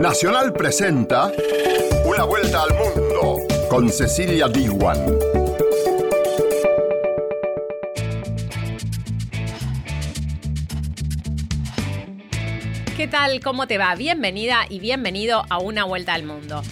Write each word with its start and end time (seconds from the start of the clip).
Nacional 0.00 0.54
presenta 0.54 1.30
Una 2.06 2.24
vuelta 2.24 2.62
al 2.62 2.70
mundo 2.70 3.36
con 3.68 3.90
Cecilia 3.90 4.48
Diwan. 4.48 4.96
¿Qué 12.96 13.08
tal? 13.08 13.40
¿Cómo 13.40 13.66
te 13.66 13.76
va? 13.76 13.94
Bienvenida 13.94 14.60
y 14.70 14.80
bienvenido 14.80 15.44
a 15.50 15.58
Una 15.58 15.84
vuelta 15.84 16.14
al 16.14 16.22
mundo. 16.22 16.62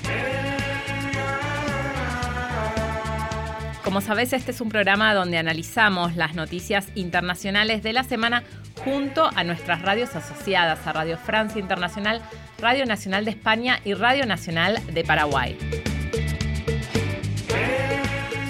Como 3.85 4.01
sabes, 4.01 4.33
este 4.33 4.53
es 4.53 4.61
un 4.63 4.71
programa 4.71 5.13
donde 5.13 5.37
analizamos 5.37 6.17
las 6.17 6.35
noticias 6.35 6.89
internacionales 6.95 7.83
de 7.83 7.93
la 7.93 8.05
semana 8.05 8.43
junto 8.85 9.29
a 9.35 9.45
nuestras 9.45 9.83
radios 9.83 10.15
asociadas, 10.17 10.87
a 10.87 10.93
Radio 10.93 11.19
Francia 11.19 11.61
Internacional, 11.61 12.23
Radio 12.59 12.87
Nacional 12.87 13.25
de 13.25 13.33
España 13.33 13.81
y 13.85 13.95
Radio 13.95 14.27
Nacional 14.27 14.81
de 14.93 15.05
Paraguay. 15.05 15.57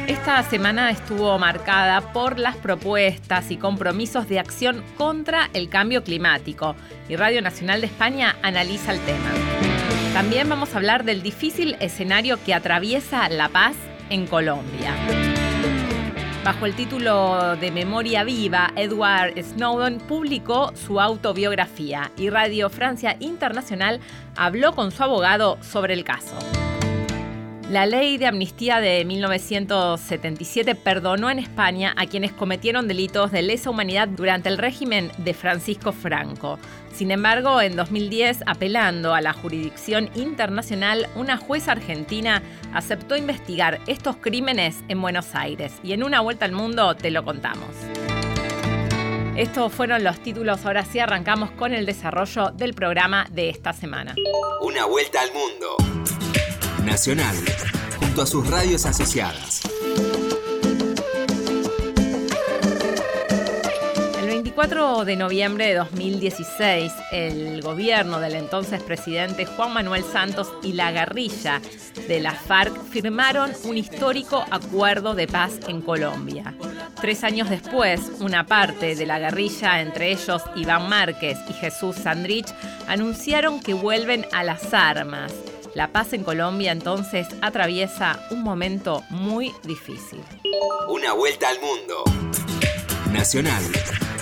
Esta 0.07 0.43
semana 0.43 0.91
estuvo 0.91 1.39
marcada 1.39 2.13
por 2.13 2.39
las 2.39 2.57
propuestas 2.57 3.51
y 3.51 3.57
compromisos 3.57 4.29
de 4.29 4.39
acción 4.39 4.85
contra 4.97 5.49
el 5.55 5.69
cambio 5.69 6.05
climático 6.05 6.77
y 7.09 7.17
Radio 7.17 7.41
Nacional 7.41 7.81
de 7.81 7.87
España 7.87 8.37
analiza 8.43 8.93
el 8.93 9.01
tema. 9.01 9.31
También 10.13 10.49
vamos 10.49 10.75
a 10.75 10.79
hablar 10.79 11.05
del 11.05 11.23
difícil 11.23 11.77
escenario 11.81 12.43
que 12.45 12.53
atraviesa 12.53 13.29
la 13.29 13.49
paz 13.49 13.77
en 14.11 14.27
Colombia. 14.27 14.95
Bajo 16.49 16.65
el 16.65 16.75
título 16.75 17.57
de 17.57 17.71
Memoria 17.71 18.25
Viva, 18.25 18.73
Edward 18.75 19.35
Snowden 19.39 19.99
publicó 19.99 20.73
su 20.75 20.99
autobiografía 20.99 22.11
y 22.17 22.31
Radio 22.31 22.71
Francia 22.71 23.19
Internacional 23.21 24.01
habló 24.35 24.75
con 24.75 24.91
su 24.91 25.03
abogado 25.03 25.59
sobre 25.61 25.93
el 25.93 26.05
caso. 26.05 26.39
La 27.69 27.85
ley 27.85 28.17
de 28.17 28.27
amnistía 28.27 28.81
de 28.81 29.05
1977 29.05 30.75
perdonó 30.75 31.29
en 31.29 31.39
España 31.39 31.93
a 31.99 32.07
quienes 32.07 32.33
cometieron 32.33 32.89
delitos 32.89 33.31
de 33.31 33.43
lesa 33.43 33.69
humanidad 33.69 34.09
durante 34.09 34.49
el 34.49 34.57
régimen 34.57 35.13
de 35.19 35.35
Francisco 35.35 35.93
Franco. 35.93 36.59
Sin 36.95 37.11
embargo, 37.11 37.61
en 37.61 37.77
2010, 37.77 38.39
apelando 38.47 39.13
a 39.13 39.21
la 39.21 39.35
jurisdicción 39.35 40.09
internacional, 40.15 41.09
una 41.15 41.37
jueza 41.37 41.73
argentina 41.73 42.43
aceptó 42.73 43.17
investigar 43.17 43.81
estos 43.87 44.17
crímenes 44.17 44.79
en 44.89 45.03
Buenos 45.03 45.35
Aires 45.35 45.75
y 45.83 45.93
en 45.93 46.05
una 46.05 46.23
vuelta 46.23 46.47
al 46.47 46.53
mundo 46.53 46.97
te 46.97 47.11
lo 47.11 47.23
contamos. 47.23 47.69
Estos 49.37 49.75
fueron 49.75 50.05
los 50.05 50.19
títulos, 50.21 50.65
ahora 50.65 50.87
sí 50.87 51.01
arrancamos 51.01 51.51
con 51.51 51.75
el 51.75 51.85
desarrollo 51.85 52.51
del 52.51 52.73
programa 52.73 53.27
de 53.31 53.51
esta 53.51 53.75
semana. 53.75 54.15
Una 54.63 54.87
vuelta 54.87 55.21
al 55.21 55.33
mundo. 55.35 55.77
Nacional, 56.85 57.37
junto 57.99 58.23
a 58.23 58.27
sus 58.27 58.49
radios 58.49 58.87
asociadas. 58.87 59.63
El 64.21 64.27
24 64.27 65.05
de 65.05 65.17
noviembre 65.17 65.67
de 65.67 65.75
2016, 65.75 66.93
el 67.13 67.63
gobierno 67.63 68.21
del 68.21 68.35
entonces 68.35 68.83
presidente 68.83 69.47
Juan 69.47 69.73
Manuel 69.73 70.05
Santos 70.05 70.53
y 70.63 70.73
la 70.73 70.93
guerrilla 70.93 71.61
de 72.07 72.21
la 72.21 72.33
FARC 72.33 72.83
firmaron 72.85 73.53
un 73.65 73.77
histórico 73.77 74.45
acuerdo 74.51 75.15
de 75.15 75.27
paz 75.27 75.55
en 75.69 75.83
Colombia. 75.83 76.55
Tres 77.01 77.25
años 77.25 77.51
después, 77.51 78.01
una 78.21 78.47
parte 78.47 78.95
de 78.95 79.07
la 79.07 79.19
guerrilla, 79.19 79.81
entre 79.81 80.13
ellos 80.13 80.43
Iván 80.57 80.89
Márquez 80.89 81.39
y 81.49 81.53
Jesús 81.55 81.97
Sandrich, 81.97 82.49
anunciaron 82.87 83.61
que 83.61 83.75
vuelven 83.75 84.27
a 84.33 84.45
las 84.45 84.73
armas 84.73 85.33
la 85.79 85.93
paz 85.93 86.13
en 86.13 86.25
Colombia 86.25 86.73
entonces 86.73 87.29
atraviesa 87.41 88.19
un 88.33 88.43
momento 88.43 89.05
muy 89.11 89.53
difícil. 89.63 90.19
Una 90.89 91.13
vuelta 91.13 91.49
al 91.49 91.61
mundo. 91.61 92.03
Nacional, 93.13 93.63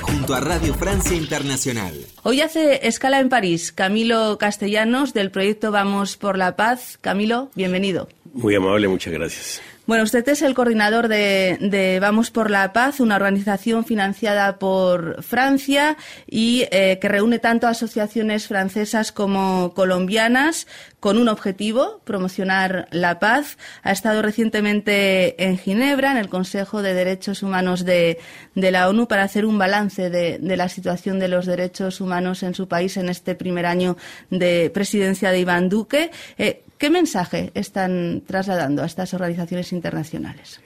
junto 0.03 0.35
a 0.35 0.41
Radio 0.41 0.75
Francia 0.75 1.17
Internacional. 1.17 1.95
Hoy 2.25 2.43
hace 2.43 2.87
escala 2.87 3.21
en 3.21 3.31
París 3.31 3.73
Camilo 3.73 4.37
Castellanos 4.37 5.15
del 5.15 5.31
proyecto 5.31 5.73
Vamos 5.73 6.19
por 6.19 6.37
la 6.37 6.57
Paz. 6.57 6.99
Camilo, 7.01 7.49
bienvenido. 7.55 8.07
Muy 8.35 8.55
amable, 8.55 8.87
muchas 8.89 9.15
gracias. 9.15 9.63
Bueno, 9.87 10.03
usted 10.03 10.29
es 10.29 10.43
el 10.43 10.55
coordinador 10.55 11.07
de, 11.07 11.99
Vamos 12.01 12.33
por 12.33 12.51
la 12.51 12.73
Paz, 12.73 12.99
una 12.99 13.15
organización 13.15 13.85
financiada 13.85 14.59
por 14.59 15.23
Francia 15.23 15.97
y 16.27 16.65
eh, 16.73 16.99
que 17.01 17.09
reúne 17.09 17.39
tanto 17.39 17.69
asociaciones 17.69 18.49
francesas 18.49 19.13
como 19.13 19.75
colombianas 19.75 20.67
con 20.99 21.19
un 21.19 21.29
objetivo, 21.29 22.01
promocionar 22.03 22.89
la 22.91 23.21
paz. 23.21 23.59
Ha 23.85 23.93
estado 23.93 24.23
recientemente 24.23 25.41
en 25.45 25.57
Ginebra, 25.57 26.11
en 26.11 26.17
el 26.17 26.29
Consejo 26.29 26.83
de 26.83 26.93
Derechos 26.93 27.45
Humanos 27.45 27.85
de, 27.85 28.19
la 28.57 28.89
ONU, 28.89 29.07
para 29.07 29.23
hacer 29.23 29.47
un 29.47 29.57
balance 29.57 30.11
de, 30.11 30.41
la 30.41 30.69
situación 30.69 31.21
de 31.21 31.29
los 31.29 31.47
derechos 31.47 32.01
humanos 32.01 32.43
en 32.43 32.55
su 32.55 32.67
país 32.67 32.97
en 32.97 33.09
este 33.09 33.37
primer 33.37 33.67
año 33.67 33.97
de 34.31 34.69
presidencia 34.75 35.31
de 35.31 35.39
Iván 35.39 35.69
Duque. 35.69 36.11
Eh, 36.39 36.65
¿Qué 36.79 36.91
mensaje 36.91 37.53
están 37.55 38.23
trasladando 38.27 38.83
a 38.83 38.87
estas 38.87 39.15
organizaciones 39.15 39.73
internacionales? 39.73 40.61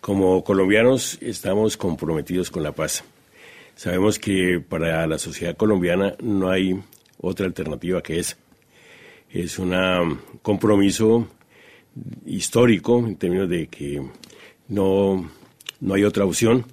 Como 0.00 0.42
colombianos 0.42 1.18
estamos 1.20 1.76
comprometidos 1.76 2.50
con 2.50 2.62
la 2.62 2.72
paz. 2.72 3.04
Sabemos 3.74 4.18
que 4.18 4.62
para 4.66 5.06
la 5.06 5.18
sociedad 5.18 5.56
colombiana 5.56 6.14
no 6.22 6.48
hay 6.48 6.80
otra 7.20 7.44
alternativa 7.44 8.02
que 8.02 8.20
esa. 8.20 8.36
Es 9.30 9.58
un 9.58 10.18
compromiso 10.40 11.28
histórico 12.24 12.98
en 13.00 13.16
términos 13.16 13.48
de 13.48 13.66
que 13.66 14.02
no, 14.68 15.30
no 15.80 15.94
hay 15.94 16.04
otra 16.04 16.24
opción. 16.24 16.64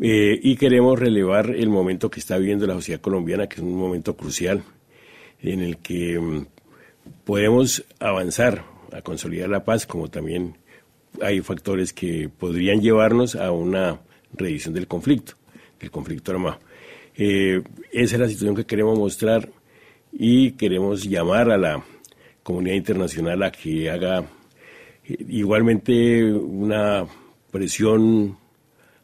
Eh, 0.00 0.38
y 0.40 0.56
queremos 0.56 0.98
relevar 0.98 1.50
el 1.50 1.70
momento 1.70 2.10
que 2.10 2.20
está 2.20 2.36
viviendo 2.36 2.66
la 2.66 2.74
sociedad 2.74 3.00
colombiana, 3.00 3.48
que 3.48 3.56
es 3.56 3.62
un 3.62 3.74
momento 3.74 4.14
crucial, 4.16 4.62
en 5.40 5.62
el 5.62 5.78
que 5.78 6.18
mm, 6.18 6.46
podemos 7.26 7.84
avanzar 7.98 8.64
a 8.92 9.02
consolidar 9.02 9.48
la 9.48 9.64
paz, 9.64 9.84
como 9.84 10.08
también 10.08 10.56
hay 11.20 11.40
factores 11.40 11.92
que 11.92 12.30
podrían 12.30 12.80
llevarnos 12.80 13.34
a 13.34 13.50
una 13.50 14.00
revisión 14.32 14.72
del 14.72 14.86
conflicto, 14.86 15.34
del 15.80 15.90
conflicto 15.90 16.30
armado. 16.30 16.60
Eh, 17.16 17.62
esa 17.90 18.14
es 18.14 18.20
la 18.20 18.28
situación 18.28 18.54
que 18.54 18.64
queremos 18.64 18.96
mostrar 18.96 19.50
y 20.12 20.52
queremos 20.52 21.02
llamar 21.02 21.50
a 21.50 21.58
la 21.58 21.84
comunidad 22.44 22.76
internacional 22.76 23.42
a 23.42 23.50
que 23.50 23.90
haga 23.90 24.20
eh, 25.04 25.16
igualmente 25.28 26.32
una 26.32 27.06
presión 27.50 28.38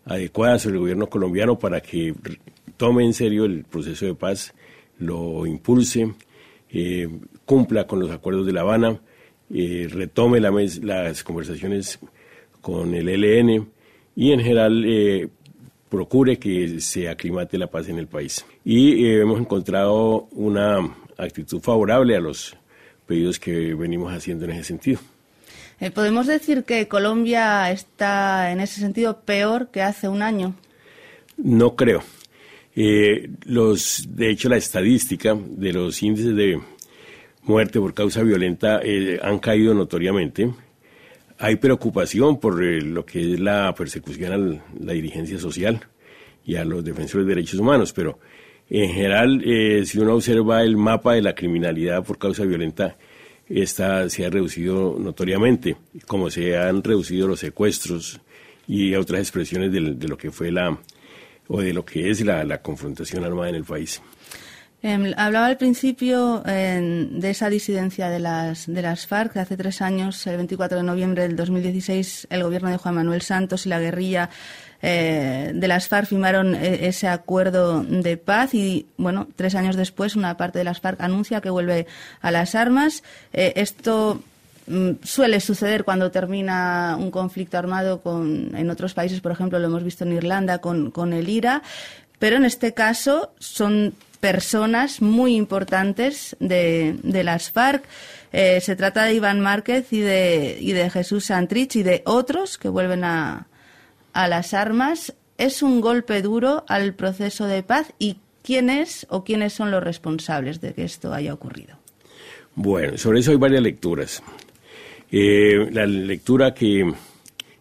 adecuada 0.05 0.61
sobre 0.61 0.77
el 0.77 0.81
gobierno 0.81 1.09
colombiano 1.09 1.59
para 1.59 1.81
que 1.81 2.15
tome 2.77 3.05
en 3.05 3.15
serio 3.15 3.47
el 3.47 3.65
proceso 3.65 4.07
de 4.07 4.15
paz, 4.15 4.55
lo 4.99 5.45
impulse, 5.45 6.15
eh, 6.75 7.07
cumpla 7.45 7.87
con 7.87 8.01
los 8.01 8.11
acuerdos 8.11 8.47
de 8.47 8.53
La 8.53 8.63
Habana, 8.63 8.99
eh, 9.53 9.89
retome 9.91 10.41
las 10.41 11.23
conversaciones 11.23 11.99
con 12.63 12.95
el 12.95 13.09
ELN 13.09 13.69
y 14.17 14.33
en 14.33 14.41
general 14.41 14.83
eh, 14.87 15.29
procure 15.91 16.39
que 16.39 16.81
se 16.81 17.11
aclimate 17.11 17.59
la 17.59 17.67
paz 17.67 17.91
en 17.91 17.99
el 17.99 18.07
país. 18.07 18.47
Y 18.65 19.05
hemos 19.05 19.39
encontrado 19.39 20.29
una 20.33 20.79
actitud 21.19 21.61
favorable 21.61 22.17
a 22.17 22.21
los 22.21 22.57
pedidos 23.07 23.39
que 23.39 23.75
venimos 23.75 24.11
haciendo 24.11 24.47
en 24.47 24.53
ese 24.53 24.65
sentido. 24.65 25.01
¿Podemos 25.95 26.27
decir 26.27 26.65
que 26.65 26.89
Colombia 26.89 27.71
está 27.71 28.51
en 28.51 28.61
ese 28.61 28.81
sentido 28.81 29.21
peor 29.21 29.69
que 29.71 29.83
hace 29.83 30.09
un 30.09 30.23
año? 30.23 30.55
No 31.37 31.75
creo. 31.77 32.03
los, 33.45 34.07
de 34.09 34.31
hecho, 34.31 34.49
la 34.49 34.57
estadística 34.57 35.37
de 35.37 35.73
los 35.73 36.03
índices 36.03 36.35
de 36.37 36.63
muerte 37.43 37.81
por 37.81 37.95
causa 37.95 38.23
violenta 38.23 38.81
eh, 38.83 39.19
han 39.23 39.39
caído 39.39 39.75
notoriamente. 39.75 40.51
Hay 41.39 41.57
preocupación 41.57 42.39
por 42.39 42.63
eh, 42.63 42.81
lo 42.81 43.05
que 43.05 43.35
es 43.35 43.41
la 43.41 43.75
persecución 43.75 44.33
a 44.33 44.85
la 44.85 44.93
dirigencia 44.93 45.39
social 45.39 45.81
y 46.45 46.57
a 46.57 46.65
los 46.65 46.85
defensores 46.85 47.27
de 47.27 47.35
derechos 47.35 47.59
humanos, 47.59 47.93
pero 47.93 48.19
en 48.71 48.91
general, 48.91 49.43
eh, 49.45 49.85
si 49.85 49.99
uno 49.99 50.15
observa 50.15 50.63
el 50.63 50.77
mapa 50.77 51.15
de 51.15 51.23
la 51.23 51.35
criminalidad 51.35 52.05
por 52.05 52.19
causa 52.19 52.45
violenta, 52.45 52.97
esta 53.49 54.09
se 54.09 54.25
ha 54.25 54.31
reducido 54.31 54.97
notoriamente, 54.99 55.77
como 56.07 56.31
se 56.31 56.57
han 56.57 56.83
reducido 56.83 57.29
los 57.29 57.41
secuestros 57.41 58.21
y 58.67 58.95
otras 58.95 59.21
expresiones 59.21 59.73
de, 59.73 60.09
lo 60.09 60.17
que 60.17 60.31
fue 60.31 60.51
la 60.51 60.79
o 61.49 61.61
de 61.61 61.75
lo 61.75 61.85
que 61.85 62.09
es 62.09 62.25
la 62.25 62.63
confrontación 62.63 63.25
armada 63.25 63.51
en 63.51 63.57
el 63.57 63.65
país. 63.65 64.01
Em, 64.85 65.15
hablaba 65.17 65.47
al 65.47 65.59
principio 65.59 66.43
de 66.45 67.31
esa 67.31 67.49
disidencia 67.49 68.11
de 68.11 68.19
las, 68.19 68.67
de 68.67 68.83
las 68.83 69.07
FARC. 69.07 69.37
Hace 69.37 69.57
tres 69.57 69.81
años, 69.81 70.27
el 70.27 70.37
24 70.39 70.79
de 70.79 70.83
noviembre 70.83 71.23
del 71.23 71.37
2016, 71.37 72.27
el 72.31 72.43
gobierno 72.43 72.69
de 72.69 72.79
Juan 72.79 72.97
Manuel 72.97 73.23
Santos 73.23 73.65
y 73.65 73.69
la 73.69 73.79
guerrilla 73.79 74.29
eh, 74.83 75.53
de 75.55 75.69
las 75.69 75.87
FARC 75.87 76.09
firmaron 76.09 76.57
eh, 76.57 76.89
ese 76.89 77.07
acuerdo 77.07 77.85
de 77.85 78.17
paz 78.17 78.55
y, 78.55 78.87
bueno, 78.97 79.29
tres 79.37 79.55
años 79.55 79.77
después 79.77 80.17
una 80.17 80.37
parte 80.37 80.59
de 80.59 80.65
las 80.65 80.81
FARC 80.81 81.01
anuncia 81.01 81.41
que 81.41 81.51
vuelve 81.51 81.87
a 82.21 82.33
las 82.33 82.57
armas. 82.57 83.05
Eh, 83.33 83.53
esto 83.55 84.21
mm, 84.67 84.91
suele 85.05 85.39
suceder 85.39 85.85
cuando 85.85 86.11
termina 86.11 86.97
un 86.99 87.13
conflicto 87.13 87.57
armado 87.57 88.01
con, 88.01 88.53
en 88.57 88.69
otros 88.69 88.95
países, 88.95 89.21
por 89.21 89.31
ejemplo, 89.31 89.61
lo 89.61 89.69
hemos 89.69 89.85
visto 89.85 90.03
en 90.03 90.15
Irlanda 90.15 90.59
con, 90.59 90.91
con 90.91 91.13
el 91.13 91.29
IRA, 91.29 91.63
pero 92.19 92.37
en 92.37 92.45
este 92.45 92.75
caso 92.75 93.33
son 93.39 93.95
personas 94.23 95.03
muy 95.03 95.35
importantes 95.35 96.37
de, 96.39 96.97
de 97.03 97.25
las 97.25 97.51
FARC. 97.51 97.83
Eh, 98.33 98.61
se 98.61 98.77
trata 98.77 99.03
de 99.03 99.15
Iván 99.15 99.41
Márquez 99.41 99.93
y 99.93 99.99
de, 99.99 100.59
y 100.61 100.71
de 100.71 100.91
Jesús 100.91 101.25
Santrich 101.25 101.75
y 101.75 101.83
de 101.83 102.03
otros 102.07 102.57
que 102.57 102.69
vuelven 102.69 103.03
a, 103.03 103.49
a 104.13 104.29
las 104.29 104.55
armas. 104.55 105.13
¿Es 105.39 105.61
un 105.61 105.81
golpe 105.81 106.23
duro 106.23 106.65
al 106.69 106.95
proceso 106.95 107.47
de 107.47 107.65
paz? 107.65 107.93
¿Y 107.99 108.19
quién 108.45 108.71
es 108.71 109.09
o 109.11 109.25
quiénes 109.25 109.55
son 109.55 109.73
los 109.73 109.83
responsables 109.83 110.61
de 110.61 110.73
que 110.73 110.85
esto 110.85 111.13
haya 111.13 111.35
ocurrido? 111.35 111.77
Bueno, 112.55 112.99
sobre 112.99 113.19
eso 113.19 113.33
hay 113.33 113.39
varias 113.39 113.63
lecturas. 113.63 114.23
Eh, 115.11 115.69
la 115.73 115.85
lectura 115.85 116.55
que, 116.55 116.95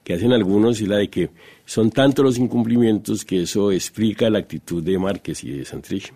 que 0.03 0.13
hacen 0.13 0.31
algunos 0.31 0.79
es 0.79 0.87
la 0.87 0.97
de 0.97 1.09
que 1.09 1.31
son 1.65 1.89
tantos 1.89 2.23
los 2.23 2.37
incumplimientos 2.37 3.25
que 3.25 3.41
eso 3.41 3.71
explica 3.71 4.29
la 4.29 4.37
actitud 4.37 4.83
de 4.83 4.99
Márquez 4.99 5.43
y 5.43 5.57
de 5.57 5.65
Santrich. 5.65 6.13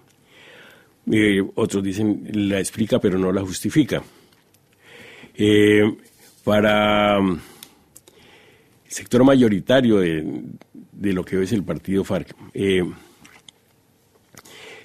Eh, 1.12 1.44
otros 1.56 1.84
dicen 1.84 2.28
la 2.34 2.60
explica 2.60 3.00
pero 3.00 3.18
no 3.18 3.31
la 3.31 3.42
justifica. 3.42 4.04
Eh, 5.36 5.84
para 6.44 7.18
el 7.18 7.40
sector 8.88 9.24
mayoritario 9.24 9.98
de, 9.98 11.13
lo 11.13 11.24
que 11.24 11.42
es 11.42 11.52
el 11.52 11.63
partido 11.63 12.04
FARC, 12.04 12.36
eh, 12.54 12.84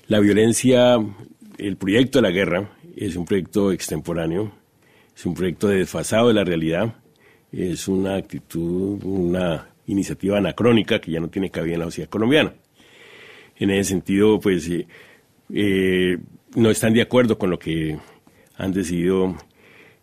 la 0.08 0.20
violencia, 0.20 0.96
el 1.58 1.76
proyecto 1.76 2.18
de 2.18 2.22
la 2.22 2.30
guerra 2.30 2.72
es 2.96 3.16
un 3.16 3.24
proyecto 3.24 3.70
extemporáneo, 3.70 4.52
es 5.14 5.24
un 5.24 5.34
proyecto 5.34 5.68
desfasado 5.68 6.28
de 6.28 6.34
la 6.34 6.44
realidad, 6.44 6.96
es 7.52 7.86
una 7.86 8.16
actitud, 8.16 9.02
una 9.04 9.68
iniciativa 9.86 10.38
anacrónica 10.38 11.00
que 11.00 11.12
ya 11.12 11.20
no 11.20 11.28
tiene 11.28 11.50
cabida 11.50 11.74
en 11.74 11.80
la 11.80 11.86
sociedad 11.86 12.08
colombiana. 12.08 12.54
En 13.56 13.70
ese 13.70 13.90
sentido, 13.90 14.40
pues 14.40 14.68
eh, 15.52 16.18
no 16.54 16.70
están 16.70 16.92
de 16.92 17.02
acuerdo 17.02 17.38
con 17.38 17.50
lo 17.50 17.58
que 17.58 17.98
han 18.56 18.72
decidido 18.72 19.36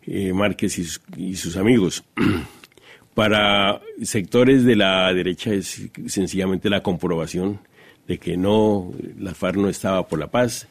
eh, 0.06 0.34
Márquez 0.34 0.78
y 1.18 1.36
sus, 1.36 1.58
amigos. 1.58 2.04
Para 3.14 3.82
sectores 4.04 4.64
de 4.64 4.76
la 4.76 5.12
derecha 5.14 5.52
es 5.52 5.90
sencillamente 6.06 6.70
la 6.70 6.84
comprobación 6.84 7.60
de 8.08 8.20
que 8.20 8.38
no, 8.38 8.94
la 9.20 9.34
FARC 9.34 9.58
no 9.58 9.70
estaba 9.70 10.08
por 10.08 10.20
la 10.20 10.28
paz, 10.28 10.68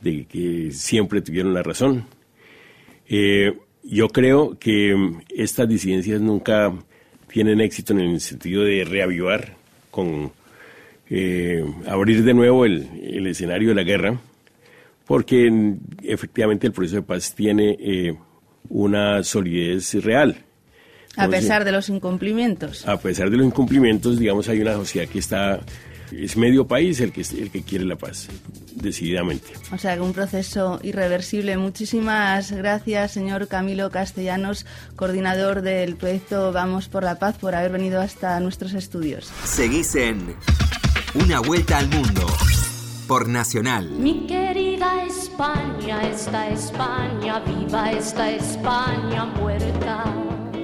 de 0.00 0.24
que 0.24 0.72
siempre 0.72 1.20
tuvieron 1.20 1.54
la 1.54 1.62
razón. 1.62 2.06
Eh, 3.08 3.56
yo 3.82 4.08
creo 4.08 4.58
que 4.58 4.96
estas 5.28 5.68
disidencias 5.68 6.20
nunca 6.20 6.72
tienen 7.28 7.60
éxito 7.60 7.92
en 7.92 8.00
el 8.00 8.20
sentido 8.20 8.64
de 8.64 8.84
reavivar, 8.84 9.54
con 9.90 10.32
eh, 11.10 11.64
abrir 11.86 12.22
de 12.24 12.34
nuevo 12.34 12.64
el, 12.64 13.26
escenario 13.26 13.70
de 13.70 13.74
la 13.74 13.82
guerra, 13.82 14.20
porque 15.06 15.74
efectivamente 16.02 16.66
el 16.66 16.72
proceso 16.72 16.96
de 16.96 17.02
paz 17.02 17.34
tiene 17.34 17.76
eh, 17.80 18.16
una 18.68 19.22
solidez 19.24 19.92
real. 20.04 20.36
a 21.16 21.28
pesar 21.28 21.64
de 21.64 21.72
los 21.72 21.88
incumplimientos. 21.88 22.86
A 22.86 22.98
pesar 22.98 23.28
de 23.28 23.36
los 23.36 23.46
incumplimientos, 23.46 24.18
digamos, 24.18 24.48
hay 24.48 24.60
una 24.60 24.74
sociedad 24.74 25.08
que 25.08 25.18
está 25.18 25.60
es 26.12 26.36
medio 26.36 26.66
país 26.66 27.00
el 27.00 27.12
que, 27.12 27.20
el 27.20 27.50
que 27.50 27.62
quiere 27.62 27.84
la 27.84 27.96
paz, 27.96 28.28
decididamente. 28.74 29.52
O 29.72 29.78
sea, 29.78 30.00
un 30.02 30.12
proceso 30.12 30.80
irreversible. 30.82 31.56
Muchísimas 31.56 32.52
gracias, 32.52 33.12
señor 33.12 33.48
Camilo 33.48 33.90
Castellanos, 33.90 34.66
coordinador 34.96 35.62
del 35.62 35.96
proyecto 35.96 36.52
Vamos 36.52 36.88
por 36.88 37.04
la 37.04 37.18
Paz, 37.18 37.36
por 37.38 37.54
haber 37.54 37.72
venido 37.72 38.00
hasta 38.00 38.38
nuestros 38.40 38.74
estudios. 38.74 39.30
Seguís 39.44 39.94
en 39.94 40.34
Una 41.12 41.40
Vuelta 41.40 41.78
al 41.78 41.88
Mundo 41.88 42.24
por 43.08 43.28
Nacional. 43.28 43.90
Mi 43.90 44.28
querida 44.28 45.04
España, 45.04 46.02
esta 46.08 46.48
España, 46.48 47.40
viva 47.40 47.90
esta 47.90 48.30
España 48.30 49.24
muerta. 49.24 50.04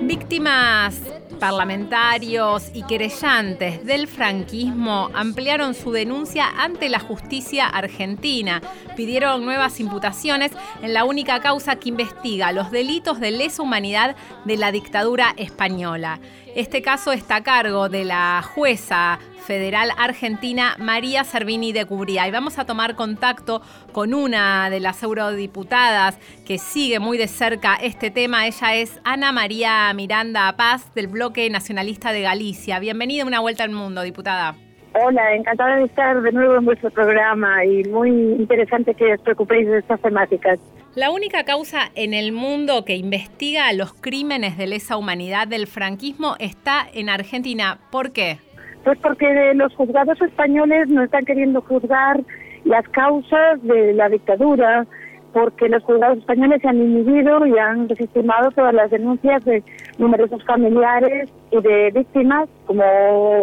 Víctimas 0.02 1.15
Parlamentarios 1.38 2.70
y 2.72 2.82
querellantes 2.84 3.84
del 3.84 4.08
franquismo 4.08 5.10
ampliaron 5.14 5.74
su 5.74 5.92
denuncia 5.92 6.48
ante 6.58 6.88
la 6.88 6.98
justicia 6.98 7.66
argentina. 7.66 8.62
Pidieron 8.96 9.44
nuevas 9.44 9.78
imputaciones 9.80 10.52
en 10.82 10.94
la 10.94 11.04
única 11.04 11.40
causa 11.40 11.76
que 11.76 11.90
investiga 11.90 12.52
los 12.52 12.70
delitos 12.70 13.20
de 13.20 13.30
lesa 13.30 13.62
humanidad 13.62 14.16
de 14.44 14.56
la 14.56 14.72
dictadura 14.72 15.34
española. 15.36 16.20
Este 16.56 16.80
caso 16.80 17.12
está 17.12 17.36
a 17.36 17.42
cargo 17.42 17.90
de 17.90 18.06
la 18.06 18.42
jueza 18.42 19.18
federal 19.46 19.92
argentina 19.96 20.74
María 20.78 21.22
Servini 21.22 21.72
de 21.72 21.84
Cubría. 21.84 22.26
Y 22.26 22.30
vamos 22.30 22.58
a 22.58 22.64
tomar 22.64 22.96
contacto 22.96 23.62
con 23.92 24.12
una 24.12 24.70
de 24.70 24.80
las 24.80 25.02
eurodiputadas 25.02 26.18
que 26.44 26.58
sigue 26.58 26.98
muy 26.98 27.18
de 27.18 27.28
cerca 27.28 27.74
este 27.74 28.10
tema. 28.10 28.46
Ella 28.46 28.74
es 28.74 28.98
Ana 29.04 29.32
María 29.32 29.92
Miranda 29.94 30.56
Paz 30.56 30.92
del 30.94 31.08
Bloque 31.26 31.50
Nacionalista 31.50 32.12
de 32.12 32.22
Galicia. 32.22 32.78
Bienvenida 32.78 33.24
a 33.24 33.26
Una 33.26 33.40
Vuelta 33.40 33.64
al 33.64 33.70
Mundo, 33.70 34.02
diputada. 34.02 34.54
Hola, 34.94 35.34
encantada 35.34 35.74
de 35.74 35.86
estar 35.86 36.22
de 36.22 36.30
nuevo 36.30 36.54
en 36.54 36.64
vuestro 36.64 36.88
programa 36.90 37.64
y 37.64 37.82
muy 37.88 38.10
interesante 38.10 38.94
que 38.94 39.14
os 39.14 39.20
preocupéis 39.22 39.66
de 39.66 39.78
estas 39.78 40.00
temáticas. 40.02 40.60
La 40.94 41.10
única 41.10 41.42
causa 41.42 41.90
en 41.96 42.14
el 42.14 42.30
mundo 42.30 42.84
que 42.84 42.94
investiga 42.94 43.72
los 43.72 43.92
crímenes 43.92 44.56
de 44.56 44.68
lesa 44.68 44.96
humanidad 44.96 45.48
del 45.48 45.66
franquismo 45.66 46.36
está 46.38 46.86
en 46.94 47.08
Argentina. 47.08 47.80
¿Por 47.90 48.12
qué? 48.12 48.38
Pues 48.84 48.96
porque 49.00 49.26
los 49.56 49.74
juzgados 49.74 50.22
españoles 50.22 50.88
no 50.88 51.02
están 51.02 51.24
queriendo 51.24 51.60
juzgar 51.60 52.20
las 52.64 52.88
causas 52.90 53.60
de 53.64 53.94
la 53.94 54.08
dictadura, 54.08 54.86
porque 55.32 55.68
los 55.68 55.82
juzgados 55.82 56.18
españoles 56.18 56.62
se 56.62 56.68
han 56.68 56.80
inhibido 56.80 57.44
y 57.46 57.58
han 57.58 57.88
desestimado 57.88 58.52
todas 58.52 58.72
las 58.72 58.92
denuncias 58.92 59.44
de 59.44 59.64
numerosos 59.98 60.44
familiares 60.44 61.30
y 61.50 61.60
de 61.60 61.90
víctimas, 61.90 62.48
como 62.66 62.82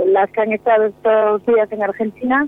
las 0.08 0.30
que 0.32 0.42
han 0.42 0.52
estado 0.52 0.86
estos 0.86 1.46
días 1.46 1.72
en 1.72 1.84
Argentina. 1.84 2.48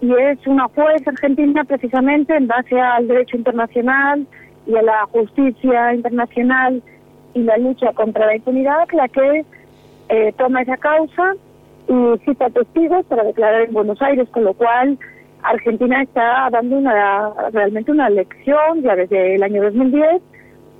Y 0.00 0.12
es 0.12 0.46
una 0.46 0.68
juez 0.68 1.06
argentina 1.06 1.64
precisamente 1.64 2.36
en 2.36 2.46
base 2.46 2.80
al 2.80 3.08
derecho 3.08 3.36
internacional 3.36 4.26
y 4.66 4.76
a 4.76 4.82
la 4.82 5.06
justicia 5.06 5.94
internacional 5.94 6.82
y 7.34 7.42
la 7.42 7.56
lucha 7.56 7.92
contra 7.92 8.26
la 8.26 8.36
impunidad 8.36 8.86
la 8.92 9.08
que 9.08 9.44
eh, 10.08 10.32
toma 10.36 10.62
esa 10.62 10.76
causa 10.76 11.34
y 11.88 12.18
cita 12.24 12.50
testigos 12.50 13.04
para 13.06 13.24
declarar 13.24 13.62
en 13.62 13.72
Buenos 13.72 14.00
Aires, 14.02 14.28
con 14.30 14.44
lo 14.44 14.54
cual 14.54 14.98
Argentina 15.42 16.02
está 16.02 16.48
dando 16.50 16.76
una 16.76 17.32
realmente 17.52 17.90
una 17.90 18.10
lección 18.10 18.82
ya 18.82 18.94
desde 18.94 19.36
el 19.36 19.42
año 19.42 19.62
2010, 19.62 20.22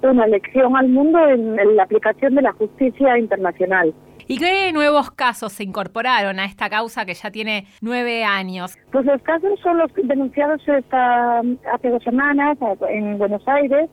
una 0.03 0.27
lección 0.27 0.77
al 0.77 0.89
mundo 0.89 1.19
en, 1.29 1.57
la 1.77 1.83
aplicación 1.83 2.35
de 2.35 2.43
la 2.43 2.53
justicia 2.53 3.19
internacional. 3.19 3.95
¿Y 4.27 4.39
qué 4.39 4.71
nuevos 4.73 5.11
casos 5.11 5.53
se 5.53 5.65
incorporaron 5.65 6.39
a 6.39 6.45
esta 6.45 6.69
causa 6.69 7.07
que 7.07 7.15
ya 7.15 7.31
tiene 7.31 7.65
nueve 7.81 8.25
años? 8.25 8.77
Pues 8.93 9.07
los 9.07 9.23
casos 9.23 9.59
son 9.61 9.79
los 9.79 9.91
denunciados 9.95 10.61
esta, 10.69 11.41
hace 11.41 11.89
dos 11.89 12.03
semanas 12.03 12.59
en 12.91 13.17
Buenos 13.17 13.43
Aires, 13.49 13.89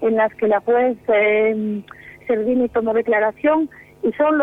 en 0.00 0.16
las 0.16 0.34
que 0.34 0.48
la 0.48 0.60
juez 0.60 0.96
eh, 1.08 1.82
Servini 2.26 2.68
tomó 2.70 2.94
declaración 2.94 3.68
y 4.02 4.12
son 4.12 4.40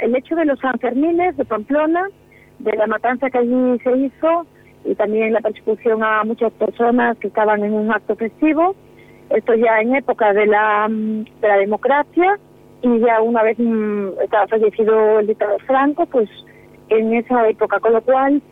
el 0.00 0.16
hecho 0.16 0.34
de 0.34 0.44
los 0.44 0.58
Sanfermines 0.60 1.36
de 1.36 1.44
Pamplona, 1.44 2.08
de 2.58 2.72
la 2.76 2.86
matanza 2.86 3.30
que 3.30 3.38
allí 3.38 3.78
se 3.82 3.96
hizo 3.96 4.46
y 4.84 4.94
también 4.94 5.32
la 5.32 5.40
persecución 5.40 6.02
a 6.02 6.24
muchas 6.24 6.52
personas 6.52 7.16
que 7.18 7.28
estaban 7.28 7.64
en 7.64 7.72
un 7.72 7.92
acto 7.92 8.16
festivo. 8.16 8.74
Esto 9.30 9.54
ya 9.54 9.80
en 9.80 9.94
época 9.94 10.32
de 10.32 10.46
la, 10.46 10.86
de 10.88 11.48
la 11.48 11.56
democracia 11.56 12.38
y 12.82 12.98
ya 13.00 13.22
una 13.22 13.42
vez 13.42 13.58
mm, 13.58 14.08
estaba 14.22 14.46
fallecido 14.48 15.20
el 15.20 15.26
dictador 15.26 15.62
Franco, 15.62 16.06
pues 16.06 16.28
en 16.90 17.14
esa 17.14 17.48
época, 17.48 17.80
con 17.80 17.94
lo 17.94 18.02
cual 18.02 18.42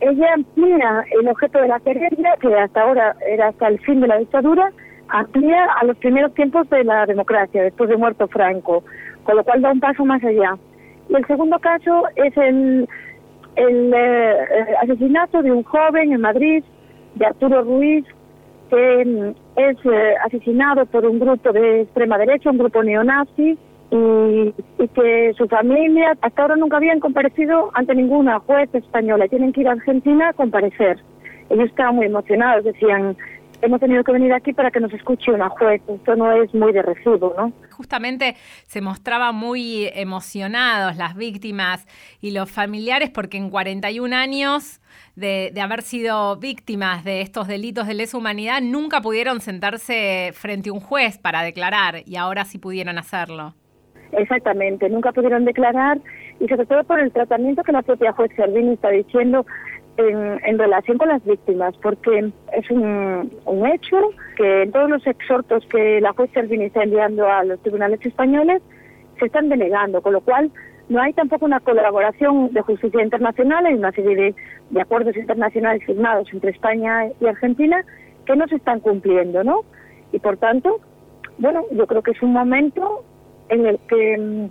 ella 0.00 0.34
amplía 0.34 1.04
el 1.20 1.28
objeto 1.28 1.60
de 1.60 1.68
la 1.68 1.80
querella, 1.80 2.36
que 2.40 2.54
hasta 2.54 2.82
ahora 2.82 3.16
era 3.26 3.48
hasta 3.48 3.68
el 3.68 3.78
fin 3.80 4.00
de 4.00 4.08
la 4.08 4.18
dictadura, 4.18 4.72
amplía 5.08 5.64
a 5.80 5.84
los 5.84 5.96
primeros 5.98 6.32
tiempos 6.34 6.68
de 6.70 6.84
la 6.84 7.04
democracia, 7.06 7.62
después 7.62 7.90
de 7.90 7.96
muerto 7.96 8.28
Franco 8.28 8.82
con 9.28 9.36
lo 9.36 9.44
cual 9.44 9.60
da 9.60 9.72
un 9.72 9.80
paso 9.80 10.06
más 10.06 10.24
allá. 10.24 10.56
Y 11.10 11.14
el 11.14 11.26
segundo 11.26 11.58
caso 11.58 12.04
es 12.16 12.34
el, 12.38 12.88
el 13.56 13.92
eh, 13.94 14.74
asesinato 14.80 15.42
de 15.42 15.52
un 15.52 15.64
joven 15.64 16.14
en 16.14 16.22
Madrid, 16.22 16.64
de 17.14 17.26
Arturo 17.26 17.60
Ruiz, 17.60 18.06
que 18.70 19.04
mm, 19.04 19.47
es 19.58 19.76
eh, 19.84 20.14
asesinado 20.24 20.86
por 20.86 21.04
un 21.04 21.18
grupo 21.18 21.52
de 21.52 21.82
extrema 21.82 22.16
derecha, 22.16 22.50
un 22.50 22.58
grupo 22.58 22.82
neonazi, 22.82 23.58
y, 23.90 24.54
y, 24.78 24.88
que 24.88 25.32
su 25.36 25.48
familia 25.48 26.14
hasta 26.20 26.42
ahora 26.42 26.56
nunca 26.56 26.76
habían 26.76 27.00
comparecido 27.00 27.70
ante 27.74 27.94
ninguna 27.94 28.38
juez 28.40 28.72
española. 28.74 29.26
Tienen 29.28 29.52
que 29.52 29.62
ir 29.62 29.68
a 29.68 29.72
Argentina 29.72 30.28
a 30.28 30.32
comparecer. 30.34 30.98
Ellos 31.50 31.70
estaban 31.70 31.96
muy 31.96 32.06
emocionados, 32.06 32.64
decían, 32.64 33.16
hemos 33.62 33.80
tenido 33.80 34.04
que 34.04 34.12
venir 34.12 34.32
aquí 34.32 34.52
para 34.52 34.70
que 34.70 34.80
nos 34.80 34.92
escuche 34.92 35.30
una 35.32 35.48
juez. 35.48 35.82
Esto 35.88 36.16
no 36.16 36.30
es 36.32 36.52
muy 36.54 36.72
de 36.72 36.82
recibo, 36.82 37.34
¿no? 37.36 37.52
Justamente 37.70 38.34
se 38.66 38.80
mostraban 38.80 39.34
muy 39.34 39.88
emocionados 39.94 40.96
las 40.96 41.16
víctimas 41.16 41.86
y 42.20 42.32
los 42.32 42.50
familiares 42.50 43.10
porque 43.10 43.36
en 43.36 43.50
41 43.50 44.14
años 44.14 44.80
de, 45.16 45.50
de, 45.52 45.60
haber 45.60 45.82
sido 45.82 46.36
víctimas 46.36 47.04
de 47.04 47.20
estos 47.20 47.48
delitos 47.48 47.86
de 47.86 47.94
lesa 47.94 48.16
humanidad 48.16 48.60
nunca 48.62 49.00
pudieron 49.00 49.40
sentarse 49.40 50.30
frente 50.32 50.70
a 50.70 50.72
un 50.72 50.80
juez 50.80 51.18
para 51.18 51.42
declarar 51.42 52.02
y 52.06 52.16
ahora 52.16 52.44
sí 52.44 52.58
pudieron 52.58 52.98
hacerlo. 52.98 53.54
Exactamente, 54.12 54.88
nunca 54.88 55.12
pudieron 55.12 55.44
declarar 55.44 55.98
y 56.40 56.48
sobre 56.48 56.66
todo 56.66 56.84
por 56.84 56.98
el 57.00 57.12
tratamiento 57.12 57.62
que 57.62 57.72
la 57.72 57.82
propia 57.82 58.12
juez 58.12 58.30
Servini 58.36 58.74
está 58.74 58.90
diciendo 58.90 59.44
en, 59.98 60.58
relación 60.58 60.96
con 60.96 61.08
las 61.08 61.24
víctimas, 61.24 61.76
porque 61.82 62.30
es 62.52 62.70
un, 62.70 63.30
hecho 63.72 63.96
que 64.36 64.62
en 64.62 64.72
todos 64.72 64.88
los 64.88 65.06
exhortos 65.06 65.66
que 65.66 66.00
la 66.00 66.12
juez 66.12 66.30
Servini 66.32 66.66
está 66.66 66.84
enviando 66.84 67.26
a 67.26 67.44
los 67.44 67.60
tribunales 67.60 68.04
españoles 68.04 68.62
se 69.18 69.26
están 69.26 69.48
denegando, 69.48 70.00
con 70.00 70.12
lo 70.12 70.20
cual 70.20 70.52
no 70.88 71.02
hay 71.02 71.12
tampoco 71.12 71.44
una 71.44 71.58
colaboración 71.58 72.52
de 72.52 72.60
justicia 72.62 73.02
internacional, 73.02 73.66
hay 73.66 73.74
una 73.74 73.90
serie 73.90 74.14
de, 74.14 74.34
de 74.70 74.80
acuerdos 74.80 75.16
internacionales 75.16 75.82
firmados 75.84 76.28
entre 76.32 76.52
España 76.52 77.08
y 77.20 77.26
Argentina 77.26 77.84
que 78.24 78.36
no 78.36 78.46
se 78.46 78.56
están 78.56 78.78
cumpliendo, 78.78 79.42
¿no? 79.42 79.62
Y 80.12 80.20
por 80.20 80.36
tanto, 80.36 80.80
bueno, 81.38 81.64
yo 81.72 81.86
creo 81.88 82.02
que 82.02 82.12
es 82.12 82.22
un 82.22 82.32
momento 82.32 83.04
en 83.48 83.66
el 83.66 83.78
que, 83.88 84.48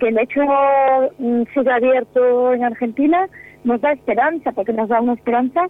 que 0.00 0.08
el 0.08 0.18
hecho 0.18 0.40
mm, 1.18 1.42
siga 1.52 1.74
abierto 1.74 2.54
en 2.54 2.64
Argentina 2.64 3.28
nos 3.66 3.80
da 3.80 3.92
esperanza, 3.92 4.52
porque 4.52 4.72
nos 4.72 4.88
da 4.88 5.00
una 5.00 5.14
esperanza 5.14 5.66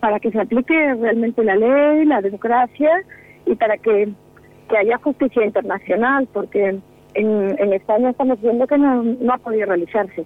para 0.00 0.18
que 0.20 0.30
se 0.30 0.40
aplique 0.40 0.94
realmente 0.94 1.44
la 1.44 1.56
ley, 1.56 2.04
la 2.06 2.22
democracia 2.22 2.90
y 3.46 3.54
para 3.56 3.76
que, 3.76 4.08
que 4.68 4.76
haya 4.78 4.96
justicia 4.98 5.44
internacional, 5.44 6.28
porque 6.32 6.80
en, 7.14 7.60
en, 7.60 7.72
España 7.72 8.10
estamos 8.10 8.40
viendo 8.40 8.66
que 8.66 8.78
no, 8.78 9.02
no 9.02 9.34
ha 9.34 9.38
podido 9.38 9.66
realizarse. 9.66 10.24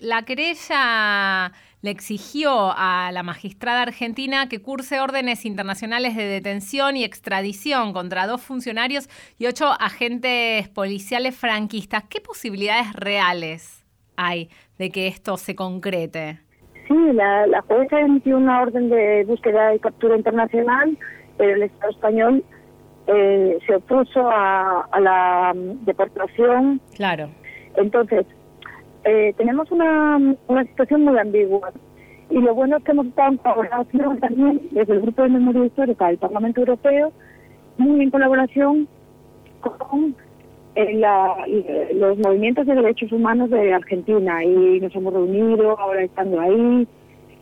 La 0.00 0.22
querella 0.22 1.52
le 1.82 1.90
exigió 1.90 2.72
a 2.74 3.10
la 3.12 3.22
magistrada 3.22 3.82
argentina 3.82 4.48
que 4.48 4.60
curse 4.60 5.00
órdenes 5.00 5.44
internacionales 5.44 6.16
de 6.16 6.24
detención 6.24 6.96
y 6.96 7.04
extradición 7.04 7.92
contra 7.92 8.26
dos 8.26 8.40
funcionarios 8.40 9.08
y 9.38 9.46
ocho 9.46 9.70
agentes 9.78 10.68
policiales 10.68 11.36
franquistas. 11.36 12.04
¿Qué 12.08 12.20
posibilidades 12.20 12.92
reales 12.94 13.84
hay 14.18 14.50
de 14.78 14.90
que 14.90 15.08
esto 15.08 15.36
se 15.36 15.54
concrete? 15.54 16.40
Sí, 16.86 16.94
la, 17.12 17.46
la 17.46 17.60
jueza 17.62 18.00
emitió 18.00 18.36
una 18.36 18.62
orden 18.62 18.88
de 18.88 19.24
búsqueda 19.24 19.74
y 19.74 19.78
captura 19.78 20.16
internacional, 20.16 20.96
pero 21.36 21.54
el 21.54 21.62
Estado 21.64 21.90
español 21.92 22.44
eh, 23.06 23.58
se 23.66 23.76
opuso 23.76 24.28
a, 24.30 24.88
a, 24.90 25.00
la 25.00 25.52
deportación. 25.54 26.80
Claro. 26.94 27.28
Entonces, 27.76 28.26
eh, 29.04 29.34
tenemos 29.36 29.70
una, 29.70 30.18
una 30.46 30.64
situación 30.64 31.04
muy 31.04 31.18
ambigua. 31.18 31.72
Y 32.30 32.38
lo 32.38 32.54
bueno 32.54 32.76
es 32.76 32.84
que 32.84 32.92
hemos 32.92 33.06
estado 33.06 33.32
en 33.32 33.36
colaboración 33.38 34.20
también 34.20 34.60
desde 34.70 34.92
el 34.92 35.00
Grupo 35.00 35.22
de 35.22 35.28
Memoria 35.30 35.64
Histórica 35.64 36.08
del 36.08 36.18
Parlamento 36.18 36.60
Europeo, 36.60 37.12
muy 37.78 38.02
en 38.02 38.10
colaboración 38.10 38.88
con 39.60 40.14
eh, 40.78 40.94
la, 40.94 41.44
los 41.92 42.18
movimientos 42.18 42.64
de 42.64 42.76
derechos 42.76 43.10
humanos 43.10 43.50
de 43.50 43.72
Argentina. 43.72 44.44
Y 44.44 44.78
nos 44.78 44.94
hemos 44.94 45.12
reunido 45.12 45.76
ahora 45.76 46.04
estando 46.04 46.40
ahí, 46.40 46.86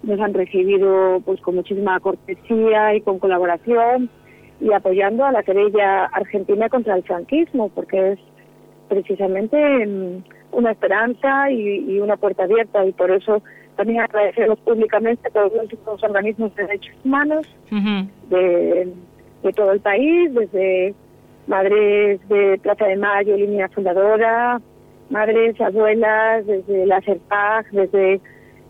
nos 0.03 0.21
han 0.21 0.33
recibido 0.33 1.21
pues 1.23 1.39
con 1.43 1.57
muchísima 1.57 2.01
cortesía 2.01 2.95
y 2.95 3.03
con 3.03 3.19
colaboración 3.19 4.09
y 4.59 4.73
apoyando 4.73 5.23
a 5.27 5.33
la 5.33 5.43
querella 5.43 6.07
argentina 6.07 6.71
contra 6.71 6.97
el 6.97 7.03
franquismo, 7.03 7.69
porque 7.69 8.13
es 8.13 8.19
precisamente 8.89 9.59
una 10.53 10.71
esperanza 10.71 11.51
y, 11.51 11.93
y, 11.93 12.01
una 12.01 12.17
puerta 12.17 12.45
abierta 12.45 12.87
y 12.87 12.93
por 12.93 13.11
eso 13.11 13.43
también 13.77 14.01
agradecemos 14.01 14.59
públicamente 14.61 15.29
a 15.29 15.31
todos 15.31 15.53
los 15.85 16.03
organismos 16.03 16.55
de 16.55 16.63
derechos 16.63 16.95
humanos 17.05 17.47
uh 17.71 17.75
-huh. 17.75 18.09
de, 18.31 18.93
de, 19.43 19.53
todo 19.53 19.73
el 19.73 19.81
país, 19.81 20.33
desde 20.33 20.95
madres 21.47 22.27
de 22.29 22.59
Plaza 22.63 22.87
de 22.87 22.97
Mayo, 22.97 23.37
línea 23.37 23.69
fundadora, 23.69 24.61
madres, 25.11 25.61
abuelas, 25.61 26.47
desde 26.47 26.87
la 26.87 27.01
CERPAG, 27.01 27.71
desde 27.71 28.21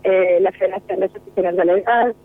eh, 0.03 0.37
la 0.41 0.51
Federación 0.51 0.99
de 0.99 1.05
Asociaciones 1.05 1.55
Galegas, 1.55 2.15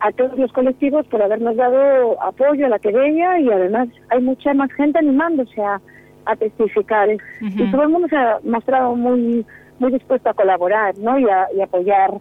a 0.00 0.12
todos 0.12 0.38
los 0.38 0.52
colectivos 0.52 1.06
por 1.08 1.22
habernos 1.22 1.56
dado 1.56 2.20
apoyo 2.22 2.66
a 2.66 2.70
la 2.70 2.78
querella 2.78 3.38
y 3.38 3.50
además 3.50 3.88
hay 4.08 4.20
mucha 4.22 4.54
más 4.54 4.72
gente 4.72 4.98
animándose 4.98 5.62
a, 5.62 5.80
a 6.24 6.36
testificar 6.36 7.08
uh 7.08 7.12
-huh. 7.12 7.68
y 7.68 7.70
todo 7.70 7.82
el 7.82 7.90
mundo 7.90 8.08
se 8.08 8.16
ha 8.16 8.38
mostrado 8.44 8.96
muy 8.96 9.44
muy 9.78 9.92
dispuesto 9.92 10.30
a 10.30 10.34
colaborar 10.34 10.96
¿no? 10.98 11.18
y, 11.18 11.28
a, 11.28 11.48
y 11.54 11.60
apoyar 11.60 12.12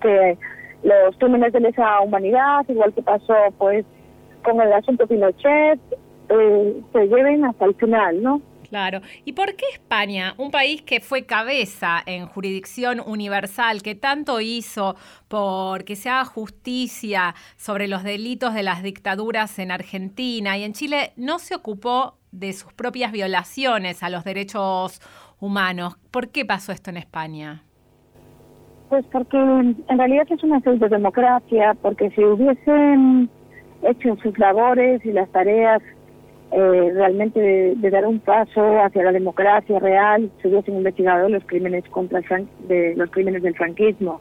que 0.00 0.36
los 0.82 1.16
crímenes 1.18 1.52
de 1.52 1.60
lesa 1.60 2.00
humanidad 2.00 2.64
igual 2.68 2.92
que 2.92 3.02
pasó 3.02 3.34
pues 3.58 3.84
con 4.42 4.60
el 4.60 4.72
asunto 4.72 5.06
Pinochet 5.06 5.78
eh, 6.30 6.82
se 6.92 7.06
lleven 7.06 7.44
hasta 7.44 7.64
el 7.64 7.74
final 7.74 8.22
no 8.22 8.42
Claro. 8.68 9.00
¿Y 9.24 9.32
por 9.32 9.56
qué 9.56 9.64
España, 9.72 10.34
un 10.36 10.50
país 10.50 10.82
que 10.82 11.00
fue 11.00 11.24
cabeza 11.24 12.02
en 12.04 12.26
jurisdicción 12.26 13.00
universal, 13.00 13.80
que 13.82 13.94
tanto 13.94 14.40
hizo 14.40 14.94
por 15.28 15.84
que 15.84 15.96
se 15.96 16.10
haga 16.10 16.26
justicia 16.26 17.34
sobre 17.56 17.88
los 17.88 18.02
delitos 18.02 18.52
de 18.52 18.62
las 18.62 18.82
dictaduras 18.82 19.58
en 19.58 19.70
Argentina 19.70 20.58
y 20.58 20.64
en 20.64 20.74
Chile, 20.74 21.12
no 21.16 21.38
se 21.38 21.54
ocupó 21.54 22.18
de 22.30 22.52
sus 22.52 22.72
propias 22.74 23.10
violaciones 23.10 24.02
a 24.02 24.10
los 24.10 24.24
derechos 24.24 25.00
humanos? 25.40 25.96
¿Por 26.10 26.28
qué 26.28 26.44
pasó 26.44 26.72
esto 26.72 26.90
en 26.90 26.98
España? 26.98 27.62
Pues 28.90 29.04
porque 29.06 29.38
en 29.38 29.98
realidad 29.98 30.26
es 30.28 30.42
una 30.42 30.60
democracia, 30.60 31.74
porque 31.80 32.10
si 32.10 32.24
hubiesen 32.24 33.30
hecho 33.82 34.16
sus 34.22 34.38
labores 34.38 35.04
y 35.04 35.12
las 35.12 35.30
tareas 35.30 35.82
eh, 36.50 36.90
realmente 36.94 37.40
de, 37.76 37.90
dar 37.90 38.06
un 38.06 38.20
paso 38.20 38.80
hacia 38.82 39.04
la 39.04 39.12
democracia 39.12 39.78
real, 39.78 40.30
se 40.40 40.48
hubiesen 40.48 40.76
investigado 40.76 41.28
los 41.28 41.44
crímenes 41.44 41.84
contra 41.90 42.20
el 42.20 42.48
de 42.68 42.94
los 42.96 43.10
crímenes 43.10 43.42
del 43.42 43.54
franquismo, 43.54 44.20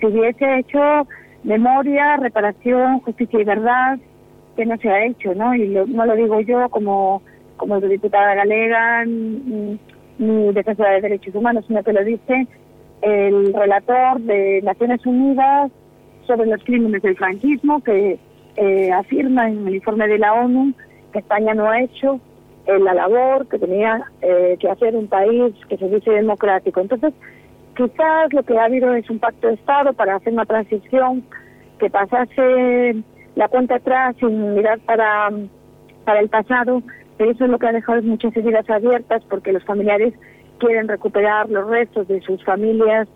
se 0.00 0.06
hubiese 0.06 0.58
hecho 0.58 1.06
memoria, 1.44 2.16
reparación, 2.16 3.00
justicia 3.00 3.40
y 3.40 3.44
verdad, 3.44 3.98
que 4.56 4.66
no 4.66 4.76
se 4.78 4.88
ha 4.88 5.06
hecho, 5.06 5.34
¿no? 5.34 5.54
Y 5.54 5.68
lo, 5.68 5.86
no 5.86 6.06
lo 6.06 6.14
digo 6.14 6.40
yo 6.40 6.68
como 6.70 7.22
como 7.56 7.80
diputada 7.80 8.34
galega 8.34 9.04
ni, 9.06 9.78
ni 10.18 10.52
defensora 10.52 10.92
de 10.92 11.00
derechos 11.00 11.34
humanos, 11.34 11.64
sino 11.66 11.82
que 11.82 11.92
lo 11.92 12.04
dice 12.04 12.46
el 13.02 13.52
relator 13.52 14.20
de 14.20 14.62
Naciones 14.62 15.04
Unidas 15.06 15.70
sobre 16.26 16.46
los 16.46 16.62
crímenes 16.64 17.02
del 17.02 17.16
franquismo, 17.16 17.82
que 17.82 18.18
eh, 18.56 18.90
afirma 18.92 19.48
en 19.48 19.66
el 19.68 19.76
informe 19.76 20.08
de 20.08 20.18
la 20.18 20.32
ONU 20.34 20.74
España 21.16 21.54
no 21.54 21.68
ha 21.70 21.80
hecho 21.80 22.20
eh, 22.66 22.78
la 22.80 22.94
labor 22.94 23.46
que 23.46 23.58
tenía 23.58 24.04
eh, 24.22 24.56
que 24.58 24.68
hacer 24.68 24.96
un 24.96 25.06
país 25.06 25.54
que 25.68 25.76
se 25.76 25.88
dice 25.88 26.10
democrático. 26.10 26.80
Entonces, 26.80 27.14
quizás 27.76 28.32
lo 28.32 28.42
que 28.42 28.58
ha 28.58 28.64
habido 28.64 28.92
es 28.94 29.08
un 29.08 29.18
pacto 29.18 29.48
de 29.48 29.54
Estado 29.54 29.92
para 29.92 30.16
hacer 30.16 30.32
una 30.32 30.46
transición 30.46 31.24
que 31.78 31.90
pasase 31.90 32.96
la 33.36 33.48
cuenta 33.48 33.76
atrás 33.76 34.16
sin 34.18 34.54
mirar 34.54 34.80
para, 34.80 35.30
para 36.04 36.20
el 36.20 36.28
pasado, 36.28 36.82
pero 37.16 37.30
eso 37.30 37.44
es 37.44 37.50
lo 37.50 37.58
que 37.58 37.66
ha 37.66 37.72
dejado 37.72 38.02
muchas 38.02 38.36
heridas 38.36 38.68
abiertas 38.68 39.22
porque 39.28 39.52
los 39.52 39.64
familiares 39.64 40.14
quieren 40.58 40.88
recuperar 40.88 41.48
los 41.50 41.68
restos 41.68 42.08
de 42.08 42.20
sus 42.22 42.42
familias. 42.44 43.06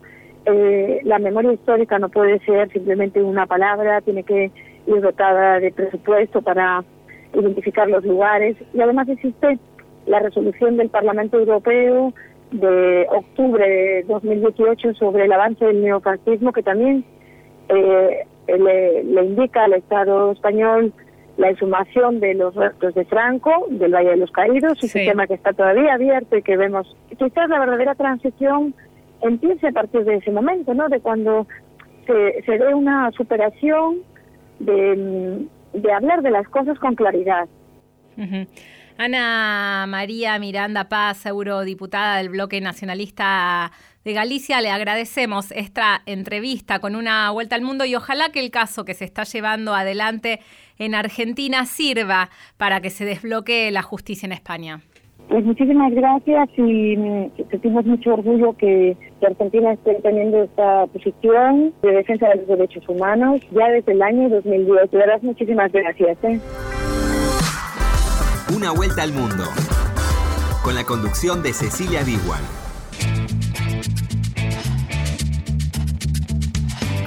Eh, 0.46 1.00
la 1.04 1.18
memoria 1.18 1.52
histórica 1.52 1.98
no 1.98 2.08
puede 2.08 2.38
ser 2.40 2.70
simplemente 2.70 3.22
una 3.22 3.46
palabra, 3.46 4.00
tiene 4.00 4.22
que 4.22 4.50
ir 4.86 5.00
dotada 5.00 5.58
de 5.58 5.72
presupuesto 5.72 6.42
para 6.42 6.84
identificar 7.34 7.88
los 7.88 8.04
lugares 8.04 8.56
y 8.74 8.80
además 8.80 9.08
existe 9.08 9.58
la 10.06 10.18
resolución 10.20 10.76
del 10.76 10.88
Parlamento 10.88 11.38
Europeo 11.38 12.12
de 12.50 13.06
octubre 13.10 13.68
de 13.68 14.04
2018 14.08 14.94
sobre 14.94 15.24
el 15.24 15.32
avance 15.32 15.64
del 15.64 15.82
neofascismo 15.82 16.52
que 16.52 16.62
también 16.62 17.04
eh, 17.68 18.26
le, 18.48 19.04
le 19.04 19.24
indica 19.24 19.64
al 19.64 19.74
Estado 19.74 20.32
español 20.32 20.92
la 21.36 21.50
exhumación 21.50 22.20
de 22.20 22.34
los 22.34 22.54
restos 22.54 22.94
de 22.94 23.04
Franco, 23.06 23.66
del 23.70 23.94
Valle 23.94 24.10
de 24.10 24.16
los 24.18 24.30
Caídos, 24.30 24.72
un 24.72 24.76
sí. 24.76 24.88
sistema 24.88 25.26
que 25.26 25.34
está 25.34 25.52
todavía 25.52 25.94
abierto 25.94 26.36
y 26.36 26.42
que 26.42 26.56
vemos. 26.56 26.94
Quizás 27.16 27.48
la 27.48 27.58
verdadera 27.58 27.94
transición 27.94 28.74
empiece 29.22 29.68
a 29.68 29.72
partir 29.72 30.04
de 30.04 30.16
ese 30.16 30.30
momento, 30.30 30.74
¿no? 30.74 30.88
De 30.88 31.00
cuando 31.00 31.46
se, 32.06 32.42
se 32.42 32.58
dé 32.58 32.74
una 32.74 33.10
superación 33.12 34.00
de, 34.58 35.46
de 35.72 35.92
hablar 35.92 36.22
de 36.22 36.30
las 36.30 36.48
cosas 36.48 36.78
con 36.78 36.94
claridad. 36.94 37.48
Ana 38.98 39.86
María 39.88 40.38
Miranda 40.38 40.88
Paz, 40.88 41.24
eurodiputada 41.24 42.18
del 42.18 42.28
bloque 42.28 42.60
nacionalista 42.60 43.72
de 44.04 44.12
Galicia, 44.12 44.60
le 44.60 44.70
agradecemos 44.70 45.52
esta 45.52 46.02
entrevista 46.04 46.80
con 46.80 46.96
una 46.96 47.30
vuelta 47.30 47.56
al 47.56 47.62
mundo 47.62 47.84
y 47.84 47.94
ojalá 47.94 48.30
que 48.30 48.40
el 48.40 48.50
caso 48.50 48.84
que 48.84 48.94
se 48.94 49.04
está 49.04 49.24
llevando 49.24 49.74
adelante 49.74 50.40
en 50.78 50.94
Argentina 50.94 51.64
sirva 51.64 52.30
para 52.56 52.80
que 52.80 52.90
se 52.90 53.04
desbloquee 53.04 53.70
la 53.70 53.82
justicia 53.82 54.26
en 54.26 54.32
España. 54.32 54.80
Pues 55.30 55.44
muchísimas 55.44 55.92
gracias 55.94 56.48
y 56.56 56.96
mm, 56.96 57.30
sentimos 57.50 57.86
mucho 57.86 58.14
orgullo 58.14 58.52
que, 58.56 58.96
Argentina 59.24 59.72
esté 59.74 59.94
teniendo 60.02 60.42
esta 60.42 60.86
posición 60.86 61.74
de 61.82 61.92
defensa 61.92 62.26
de 62.30 62.36
los 62.36 62.46
derechos 62.48 62.82
humanos 62.88 63.42
ya 63.50 63.68
desde 63.68 63.92
el 63.92 64.00
año 64.00 64.30
2010. 64.30 64.90
De 64.90 64.98
verdad, 64.98 65.20
muchísimas 65.20 65.70
gracias. 65.70 66.16
¿eh? 66.24 66.40
Una 68.56 68.72
vuelta 68.72 69.02
al 69.02 69.12
mundo 69.12 69.44
con 70.64 70.74
la 70.74 70.84
conducción 70.84 71.42
de 71.42 71.52
Cecilia 71.52 72.02
Biguan. 72.02 72.59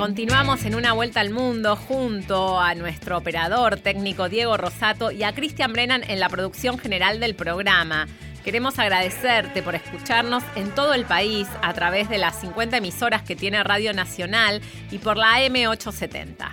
Continuamos 0.03 0.65
en 0.65 0.75
una 0.75 0.91
vuelta 0.91 1.21
al 1.21 1.29
mundo 1.29 1.77
junto 1.77 2.59
a 2.59 2.75
nuestro 2.75 3.17
operador 3.17 3.77
técnico 3.77 4.27
Diego 4.27 4.57
Rosato 4.57 5.11
y 5.11 5.23
a 5.23 5.33
Cristian 5.33 5.71
Brennan 5.71 6.03
en 6.05 6.19
la 6.19 6.27
producción 6.27 6.77
general 6.77 7.21
del 7.21 7.35
programa. 7.35 8.07
Queremos 8.43 8.79
agradecerte 8.79 9.63
por 9.63 9.75
escucharnos 9.75 10.43
en 10.57 10.75
todo 10.75 10.93
el 10.93 11.05
país 11.05 11.47
a 11.61 11.73
través 11.73 12.09
de 12.09 12.17
las 12.17 12.37
50 12.41 12.75
emisoras 12.75 13.21
que 13.21 13.37
tiene 13.37 13.63
Radio 13.63 13.93
Nacional 13.93 14.61
y 14.91 14.97
por 14.97 15.15
la 15.15 15.39
M870. 15.39 16.49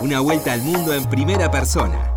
Una 0.00 0.20
vuelta 0.20 0.54
al 0.54 0.62
mundo 0.62 0.94
en 0.94 1.04
primera 1.10 1.50
persona. 1.50 2.14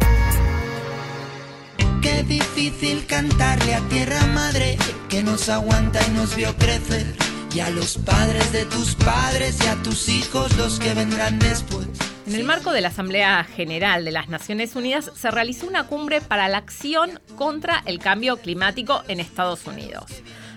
Qué 2.01 2.23
difícil 2.23 3.05
cantarle 3.07 3.75
a 3.75 3.81
tierra 3.89 4.25
madre 4.27 4.77
que 5.09 5.21
nos 5.21 5.49
aguanta 5.49 5.99
y 6.07 6.11
nos 6.11 6.33
vio 6.33 6.55
crecer 6.55 7.28
y 7.53 7.59
a 7.59 7.69
los 7.69 7.97
padres 7.97 8.51
de 8.51 8.65
tus 8.65 8.95
padres 8.95 9.57
y 9.63 9.67
a 9.67 9.75
tus 9.81 10.09
hijos 10.09 10.55
los 10.57 10.79
que 10.79 10.93
vendrán 10.93 11.39
después. 11.39 11.87
En 12.27 12.35
el 12.35 12.43
marco 12.43 12.71
de 12.71 12.81
la 12.81 12.89
Asamblea 12.89 13.43
General 13.43 14.05
de 14.05 14.11
las 14.11 14.29
Naciones 14.29 14.75
Unidas 14.75 15.11
se 15.15 15.31
realizó 15.31 15.67
una 15.67 15.87
cumbre 15.87 16.21
para 16.21 16.47
la 16.47 16.59
acción 16.59 17.19
contra 17.35 17.81
el 17.85 17.97
cambio 17.99 18.37
climático 18.37 19.03
en 19.07 19.19
Estados 19.19 19.65
Unidos. 19.65 20.05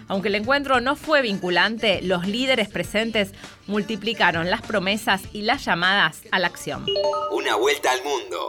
Aunque 0.08 0.28
el 0.28 0.34
encuentro 0.34 0.80
no 0.80 0.96
fue 0.96 1.22
vinculante, 1.22 2.02
los 2.02 2.26
líderes 2.26 2.68
presentes 2.68 3.32
multiplicaron 3.66 4.50
las 4.50 4.60
promesas 4.60 5.22
y 5.32 5.42
las 5.42 5.64
llamadas 5.64 6.20
a 6.30 6.38
la 6.38 6.48
acción. 6.48 6.84
Una 7.30 7.56
vuelta 7.56 7.90
al 7.90 8.02
mundo. 8.02 8.46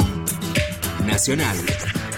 Nacional 1.06 1.58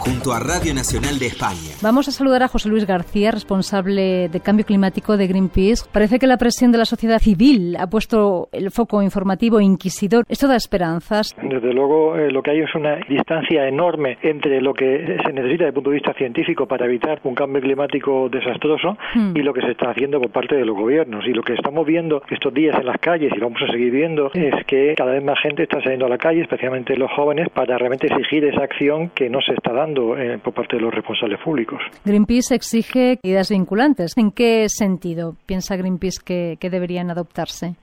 junto 0.06 0.34
a 0.34 0.40
Radio 0.40 0.74
Nacional 0.74 1.18
de 1.18 1.26
España. 1.26 1.74
Vamos 1.82 2.08
a 2.08 2.12
saludar 2.12 2.44
a 2.44 2.48
José 2.48 2.70
Luis 2.70 2.86
García, 2.86 3.32
responsable 3.32 4.30
de 4.30 4.40
cambio 4.40 4.64
climático 4.64 5.18
de 5.18 5.26
Greenpeace. 5.26 5.90
Parece 5.92 6.20
que 6.20 6.28
la 6.28 6.38
presión 6.38 6.72
de 6.72 6.78
la 6.78 6.86
sociedad 6.86 7.18
civil 7.18 7.76
ha 7.80 7.88
puesto 7.88 8.48
el 8.52 8.70
foco 8.70 9.02
informativo 9.02 9.60
inquisidor. 9.60 10.26
¿Esto 10.30 10.48
da 10.48 10.58
esperanzas? 10.58 11.36
Desde 11.42 11.74
luego, 11.74 12.16
eh, 12.18 12.30
lo 12.32 12.44
que 12.44 12.52
hay 12.52 12.60
es 12.60 12.76
una 12.76 12.98
distancia 13.10 13.68
enorme 13.68 14.20
entre 14.22 14.62
lo 14.62 14.74
que 14.74 15.18
se 15.26 15.34
necesita 15.34 15.66
desde 15.66 15.68
el 15.68 15.74
punto 15.74 15.90
de 15.90 15.96
vista 15.96 16.14
científico 16.14 16.68
para 16.68 16.86
evitar 16.86 17.20
un 17.24 17.34
cambio 17.34 17.62
climático 17.62 18.30
desastroso 18.30 18.98
hmm. 19.16 19.36
y 19.36 19.42
lo 19.42 19.54
que 19.54 19.62
se 19.62 19.72
está 19.72 19.90
haciendo 19.90 20.22
por 20.22 20.30
parte 20.30 20.56
de 20.56 20.66
los 20.66 20.76
gobiernos. 20.76 21.26
Y 21.26 21.34
lo 21.34 21.42
que 21.42 21.54
estamos 21.54 21.86
viendo 21.86 22.22
estos 22.30 22.54
días 22.54 22.78
en 22.80 22.86
las 22.86 23.00
calles 23.00 23.34
y 23.36 23.40
vamos 23.40 23.62
a 23.64 23.72
seguir 23.72 23.92
viendo 23.92 24.30
es 24.34 24.66
que 24.68 24.94
cada 24.96 25.14
vez 25.14 25.24
más 25.24 25.40
gente 25.40 25.64
está 25.64 25.82
saliendo 25.82 26.06
a 26.06 26.10
la 26.10 26.20
calle, 26.20 26.42
especialmente 26.42 26.96
los 26.96 27.12
jóvenes, 27.12 27.50
para 27.50 27.78
realmente 27.78 28.06
exigir 28.08 28.46
esa 28.46 28.64
acción 28.64 29.10
que 29.10 29.30
no 29.32 29.42
se 29.42 29.54
está 29.54 29.74
dando 29.74 29.95
eh, 30.18 30.38
por 30.44 30.54
parte 30.54 30.75
de 30.75 30.82
los 30.82 30.94
responsables 30.94 31.40
públicos. 31.44 31.80
Greenpeace 32.04 32.56
exige 32.56 33.20
medidas 33.24 33.50
vinculantes. 33.50 34.14
¿En 34.18 34.32
qué 34.32 34.68
sentido 34.70 35.36
piensa 35.46 35.75
Greenpeace 35.75 36.20
que, 36.24 36.70
deberían 36.70 37.10
adoptarse? 37.12 37.75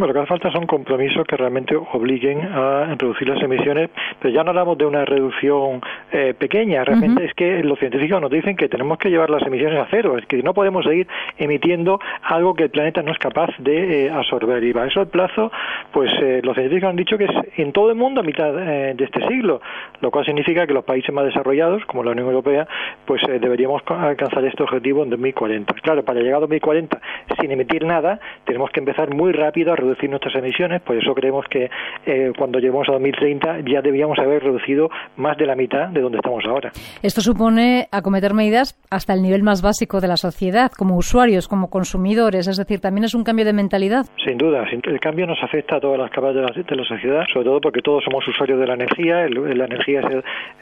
Bueno, 0.00 0.14
lo 0.14 0.20
que 0.20 0.22
hace 0.22 0.28
falta 0.28 0.50
son 0.50 0.66
compromisos 0.66 1.26
que 1.26 1.36
realmente 1.36 1.76
obliguen 1.76 2.40
a 2.40 2.94
reducir 2.96 3.28
las 3.28 3.42
emisiones, 3.42 3.90
pero 4.18 4.32
ya 4.32 4.42
no 4.42 4.48
hablamos 4.48 4.78
de 4.78 4.86
una 4.86 5.04
reducción 5.04 5.82
eh, 6.10 6.32
pequeña, 6.32 6.82
realmente 6.84 7.26
es 7.26 7.34
que 7.34 7.62
los 7.62 7.78
científicos 7.78 8.18
nos 8.18 8.30
dicen 8.30 8.56
que 8.56 8.70
tenemos 8.70 8.96
que 8.96 9.10
llevar 9.10 9.28
las 9.28 9.42
emisiones 9.42 9.78
a 9.78 9.88
cero, 9.90 10.16
es 10.16 10.24
que 10.24 10.42
no 10.42 10.54
podemos 10.54 10.86
seguir 10.86 11.06
emitiendo 11.36 12.00
algo 12.22 12.54
que 12.54 12.62
el 12.62 12.70
planeta 12.70 13.02
no 13.02 13.12
es 13.12 13.18
capaz 13.18 13.50
de 13.58 14.06
eh, 14.06 14.10
absorber. 14.10 14.64
Y 14.64 14.72
para 14.72 14.86
eso 14.86 15.02
el 15.02 15.08
plazo, 15.08 15.52
pues 15.92 16.10
los 16.44 16.54
científicos 16.56 16.88
han 16.88 16.96
dicho 16.96 17.18
que 17.18 17.24
es 17.24 17.58
en 17.58 17.72
todo 17.72 17.90
el 17.90 17.96
mundo 17.96 18.22
a 18.22 18.24
mitad 18.24 18.54
de 18.54 19.04
este 19.04 19.20
siglo, 19.28 19.60
lo 20.00 20.10
cual 20.10 20.24
significa 20.24 20.66
que 20.66 20.72
los 20.72 20.84
países 20.84 21.14
más 21.14 21.26
desarrollados 21.26 21.84
como 21.84 22.02
la 22.04 22.12
Unión 22.12 22.28
Europea, 22.28 22.66
pues 23.04 23.22
eh, 23.28 23.38
deberíamos 23.38 23.82
alcanzar 23.86 24.46
este 24.46 24.62
objetivo 24.62 25.02
en 25.02 25.10
2040. 25.10 25.74
Claro, 25.74 26.02
para 26.06 26.20
llegar 26.20 26.36
a 26.36 26.40
2040 26.40 26.98
sin 27.38 27.50
emitir 27.50 27.84
nada, 27.84 28.18
tenemos 28.46 28.70
que 28.70 28.80
empezar 28.80 29.14
muy 29.14 29.32
rápido 29.32 29.74
a 29.74 29.76
reducir 29.76 29.89
nuestras 30.08 30.34
emisiones, 30.34 30.82
por 30.82 30.96
eso 30.96 31.14
creemos 31.14 31.46
que 31.48 31.70
eh, 32.06 32.32
cuando 32.36 32.58
lleguemos 32.58 32.88
a 32.88 32.92
2030 32.92 33.60
ya 33.70 33.80
debíamos 33.82 34.18
haber 34.18 34.42
reducido 34.42 34.90
más 35.16 35.36
de 35.36 35.46
la 35.46 35.54
mitad 35.54 35.88
de 35.88 36.00
donde 36.00 36.18
estamos 36.18 36.44
ahora. 36.46 36.72
Esto 37.02 37.20
supone 37.20 37.88
acometer 37.92 38.34
medidas 38.34 38.78
hasta 38.90 39.14
el 39.14 39.22
nivel 39.22 39.42
más 39.42 39.62
básico 39.62 40.00
de 40.00 40.08
la 40.08 40.16
sociedad, 40.16 40.70
como 40.76 40.96
usuarios, 40.96 41.48
como 41.48 41.70
consumidores, 41.70 42.48
es 42.48 42.56
decir, 42.56 42.80
también 42.80 43.04
es 43.04 43.14
un 43.14 43.24
cambio 43.24 43.44
de 43.44 43.52
mentalidad. 43.52 44.06
Sin 44.24 44.38
duda, 44.38 44.64
el 44.70 45.00
cambio 45.00 45.26
nos 45.26 45.42
afecta 45.42 45.76
a 45.76 45.80
todas 45.80 45.98
las 45.98 46.10
capas 46.10 46.34
de 46.34 46.42
la, 46.42 46.84
sociedad, 46.84 47.24
sobre 47.32 47.44
todo 47.44 47.60
porque 47.60 47.82
todos 47.82 48.02
somos 48.04 48.26
usuarios 48.26 48.58
de 48.58 48.66
la 48.66 48.74
energía, 48.74 49.28
la 49.28 49.64
energía 49.64 50.00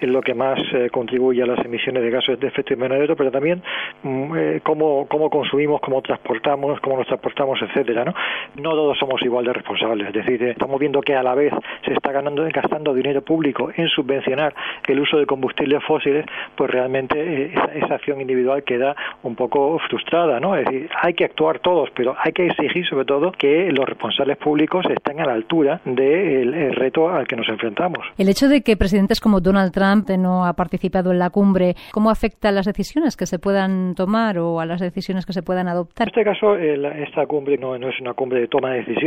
es, 0.01 0.09
lo 0.09 0.21
que 0.21 0.35
más 0.35 0.59
eh, 0.75 0.89
contribuye 0.91 1.43
a 1.43 1.47
las 1.47 1.65
emisiones 1.65 2.03
de 2.03 2.11
gases 2.11 2.41
de 2.41 2.49
efecto 2.49 2.75
invernadero, 2.75 3.15
pero 3.17 3.31
también 3.31 3.63
mm, 4.03 4.37
eh, 4.37 4.61
cómo, 4.63 5.07
cómo 5.09 5.31
consumimos, 5.31 5.81
cómo 5.81 6.03
transportamos, 6.03 6.81
cómo 6.81 6.99
nos 6.99 7.07
transportamos, 7.07 7.59
etcétera, 7.63 8.05
¿no? 8.05 8.15
No 8.57 8.71
todos 8.71 8.99
somos 8.99 9.08
igual 9.23 9.45
de 9.45 9.53
responsables, 9.53 10.09
es 10.09 10.15
decir, 10.15 10.43
estamos 10.43 10.79
viendo 10.79 11.01
que 11.01 11.15
a 11.15 11.23
la 11.23 11.35
vez 11.35 11.53
se 11.85 11.93
está 11.93 12.13
ganando 12.13 12.45
gastando 12.53 12.95
dinero 12.95 13.23
público 13.23 13.71
en 13.75 13.89
subvencionar 13.89 14.55
el 14.87 15.01
uso 15.01 15.19
de 15.19 15.27
combustibles 15.27 15.83
fósiles, 15.85 16.25
pues 16.57 16.71
realmente 16.71 17.19
eh, 17.19 17.55
esa, 17.75 17.95
acción 17.95 18.21
individual 18.21 18.63
queda 18.63 18.95
un 19.23 19.35
poco 19.35 19.79
frustrada, 19.89 20.39
¿no? 20.39 20.55
Es 20.57 20.65
decir, 20.67 20.89
hay 21.03 21.15
que 21.15 21.25
actuar 21.25 21.59
todos, 21.59 21.91
pero 21.95 22.15
hay 22.23 22.33
que 22.33 22.47
exigir 22.47 22.87
sobre 22.87 23.05
todo 23.05 23.33
que 23.33 23.71
los 23.73 23.87
responsables 23.87 24.37
públicos 24.37 24.87
estén 24.89 25.21
a 25.21 25.27
la 25.27 25.33
altura 25.33 25.81
del 25.85 26.75
reto 26.77 27.09
al 27.09 27.27
que 27.27 27.37
nos 27.37 27.49
enfrentamos. 27.49 27.99
El 28.17 28.29
hecho 28.29 28.49
de 28.49 28.63
que 28.63 28.77
presidentes 28.77 29.21
como 29.21 29.41
Donald 29.41 29.73
Trump 29.73 30.09
no 30.11 30.47
ha 30.47 30.53
participado 30.53 31.11
en 31.11 31.19
la 31.19 31.31
cumbre, 31.31 31.75
¿cómo 31.93 32.11
afecta 32.11 32.51
a 32.51 32.53
las 32.53 32.67
decisiones 32.67 33.17
que 33.17 33.27
se 33.27 33.39
puedan 33.39 33.95
tomar 33.95 34.39
o 34.39 34.61
a 34.61 34.67
las 34.67 34.81
decisiones 34.81 35.27
que 35.27 35.33
se 35.33 35.43
puedan 35.43 35.69
adoptar? 35.69 36.07
En 36.07 36.11
este 36.11 36.25
caso, 36.25 36.57
esta 36.57 37.27
cumbre 37.27 37.59
no, 37.59 37.75
es 37.75 38.01
una 38.01 38.15
cumbre 38.15 38.41
de 38.41 38.49
toma 38.49 38.71
de 38.71 38.79
decisiones. 38.79 38.98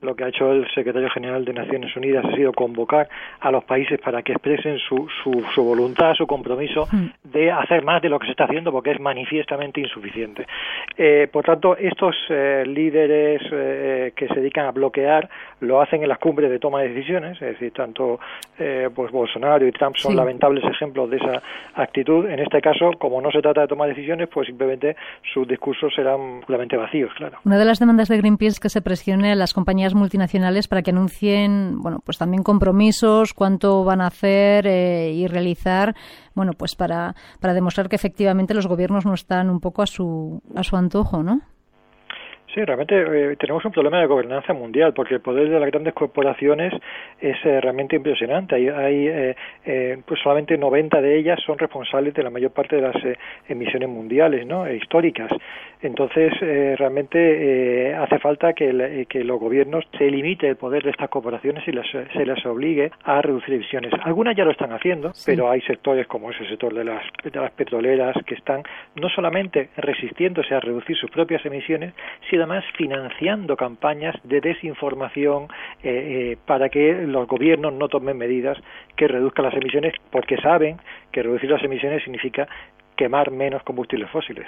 Lo 0.00 0.14
que 0.14 0.24
ha 0.24 0.28
hecho 0.28 0.52
el 0.52 0.66
secretario 0.74 1.08
general 1.10 1.44
de 1.44 1.52
Naciones 1.52 1.94
Unidas 1.96 2.24
ha 2.24 2.36
sido 2.36 2.52
convocar 2.52 3.08
a 3.40 3.50
los 3.50 3.64
países 3.64 4.00
para 4.00 4.22
que 4.22 4.32
expresen 4.32 4.78
su, 4.78 5.08
su, 5.22 5.64
voluntad, 5.64 6.14
su 6.14 6.26
compromiso 6.26 6.88
de 7.22 7.50
hacer 7.50 7.84
más 7.84 8.02
de 8.02 8.08
lo 8.08 8.18
que 8.18 8.26
se 8.26 8.32
está 8.32 8.44
haciendo 8.44 8.72
porque 8.72 8.92
es 8.92 9.00
manifiestamente 9.00 9.80
insuficiente. 9.80 10.46
Eh, 10.96 11.28
por 11.32 11.44
tanto, 11.44 11.76
estos 11.76 12.14
eh, 12.28 12.64
líderes 12.66 13.42
eh, 13.52 14.12
que 14.14 14.28
se 14.28 14.34
dedican 14.34 14.66
a 14.66 14.72
bloquear 14.72 15.28
lo 15.60 15.80
hacen 15.80 16.02
en 16.02 16.08
las 16.08 16.18
cumbres 16.18 16.50
de 16.50 16.58
toma 16.58 16.82
de 16.82 16.88
decisiones, 16.90 17.40
es 17.40 17.52
decir, 17.52 17.72
tanto 17.72 18.18
pues 18.94 19.10
Bolsonaro 19.10 19.66
y 19.66 19.72
Trump 19.72 19.96
son 19.96 20.14
lamentables 20.14 20.62
ejemplos 20.64 21.10
de 21.10 21.16
esa 21.16 21.42
actitud. 21.74 22.26
En 22.26 22.38
este 22.38 22.60
caso, 22.60 22.92
como 22.98 23.20
no 23.20 23.30
se 23.30 23.40
trata 23.40 23.62
de 23.62 23.68
tomar 23.68 23.88
decisiones, 23.88 24.28
pues 24.28 24.46
simplemente 24.46 24.96
sus 25.32 25.46
discursos 25.48 25.92
serán 25.94 26.40
puramente 26.46 26.76
vacíos, 26.76 27.12
claro. 27.14 27.38
Una 27.44 27.58
de 27.58 27.64
las 27.64 27.78
demandas 27.80 28.08
de 28.08 28.18
Greenpeace 28.18 28.60
que 28.60 28.68
se 28.68 28.82
a 29.22 29.34
las 29.34 29.54
compañías 29.54 29.94
multinacionales 29.94 30.68
para 30.68 30.82
que 30.82 30.90
anuncien, 30.90 31.80
bueno, 31.80 32.00
pues 32.04 32.18
también 32.18 32.42
compromisos, 32.42 33.32
cuánto 33.34 33.84
van 33.84 34.00
a 34.00 34.08
hacer 34.08 34.66
eh, 34.66 35.12
y 35.12 35.26
realizar, 35.26 35.94
bueno, 36.34 36.52
pues 36.52 36.74
para, 36.74 37.14
para 37.40 37.54
demostrar 37.54 37.88
que 37.88 37.96
efectivamente 37.96 38.54
los 38.54 38.66
gobiernos 38.66 39.06
no 39.06 39.14
están 39.14 39.50
un 39.50 39.60
poco 39.60 39.82
a 39.82 39.86
su, 39.86 40.42
a 40.54 40.62
su 40.62 40.76
antojo, 40.76 41.22
¿no? 41.22 41.40
Sí, 42.54 42.64
realmente 42.64 42.94
eh, 42.94 43.36
tenemos 43.36 43.64
un 43.64 43.72
problema 43.72 43.98
de 43.98 44.06
gobernanza 44.06 44.52
mundial 44.52 44.94
porque 44.94 45.14
el 45.14 45.20
poder 45.20 45.50
de 45.50 45.58
las 45.58 45.68
grandes 45.72 45.92
corporaciones 45.92 46.72
es 47.20 47.36
eh, 47.44 47.60
realmente 47.60 47.96
impresionante. 47.96 48.54
Hay, 48.54 48.68
hay 48.68 49.34
eh, 49.64 49.98
pues 50.06 50.20
solamente 50.22 50.56
90 50.56 51.00
de 51.00 51.18
ellas 51.18 51.40
son 51.44 51.58
responsables 51.58 52.14
de 52.14 52.22
la 52.22 52.30
mayor 52.30 52.52
parte 52.52 52.76
de 52.76 52.82
las 52.82 52.94
emisiones 53.48 53.88
mundiales, 53.88 54.46
¿no? 54.46 54.70
históricas. 54.70 55.32
Entonces, 55.84 56.32
realmente 56.78 57.94
hace 57.94 58.18
falta 58.18 58.52
que, 58.52 59.06
que, 59.08 59.24
los 59.24 59.38
gobiernos 59.38 59.84
se 59.98 60.10
limite 60.10 60.48
el 60.48 60.56
poder 60.56 60.82
de 60.82 60.90
estas 60.90 61.08
corporaciones 61.08 61.62
y 61.68 61.72
se 61.72 62.26
les 62.26 62.46
obligue 62.46 62.90
a 63.04 63.20
reducir 63.22 63.54
emisiones. 63.54 63.92
Algunas 64.02 64.36
ya 64.36 64.44
lo 64.44 64.50
están 64.50 64.72
haciendo, 64.72 65.12
pero 65.26 65.50
hay 65.50 65.60
sectores 65.62 66.06
como 66.06 66.30
ese 66.30 66.46
sector 66.48 66.74
de 66.74 66.84
las, 66.84 67.02
de 67.22 67.38
las 67.38 67.50
petroleras 67.52 68.16
que 68.26 68.34
están 68.34 68.62
no 68.96 69.08
solamente 69.08 69.70
resistiéndose 69.76 70.54
a 70.54 70.60
reducir 70.60 70.96
sus 70.96 71.10
propias 71.10 71.44
emisiones, 71.44 71.94
sino 72.30 72.44
además 72.44 72.64
financiando 72.76 73.56
campañas 73.56 74.14
de 74.24 74.40
desinformación 74.40 75.44
eh, 75.82 76.32
eh, 76.32 76.36
para 76.46 76.68
que 76.68 77.06
los 77.06 77.26
gobiernos 77.26 77.72
no 77.72 77.88
tomen 77.88 78.16
medidas 78.16 78.58
que 78.96 79.08
reduzcan 79.08 79.46
las 79.46 79.54
emisiones 79.54 79.94
porque 80.10 80.36
saben 80.38 80.76
que 81.10 81.22
reducir 81.22 81.50
las 81.50 81.62
emisiones 81.62 82.02
significa 82.02 82.48
quemar 82.96 83.30
menos 83.30 83.62
combustibles 83.62 84.10
fósiles. 84.10 84.46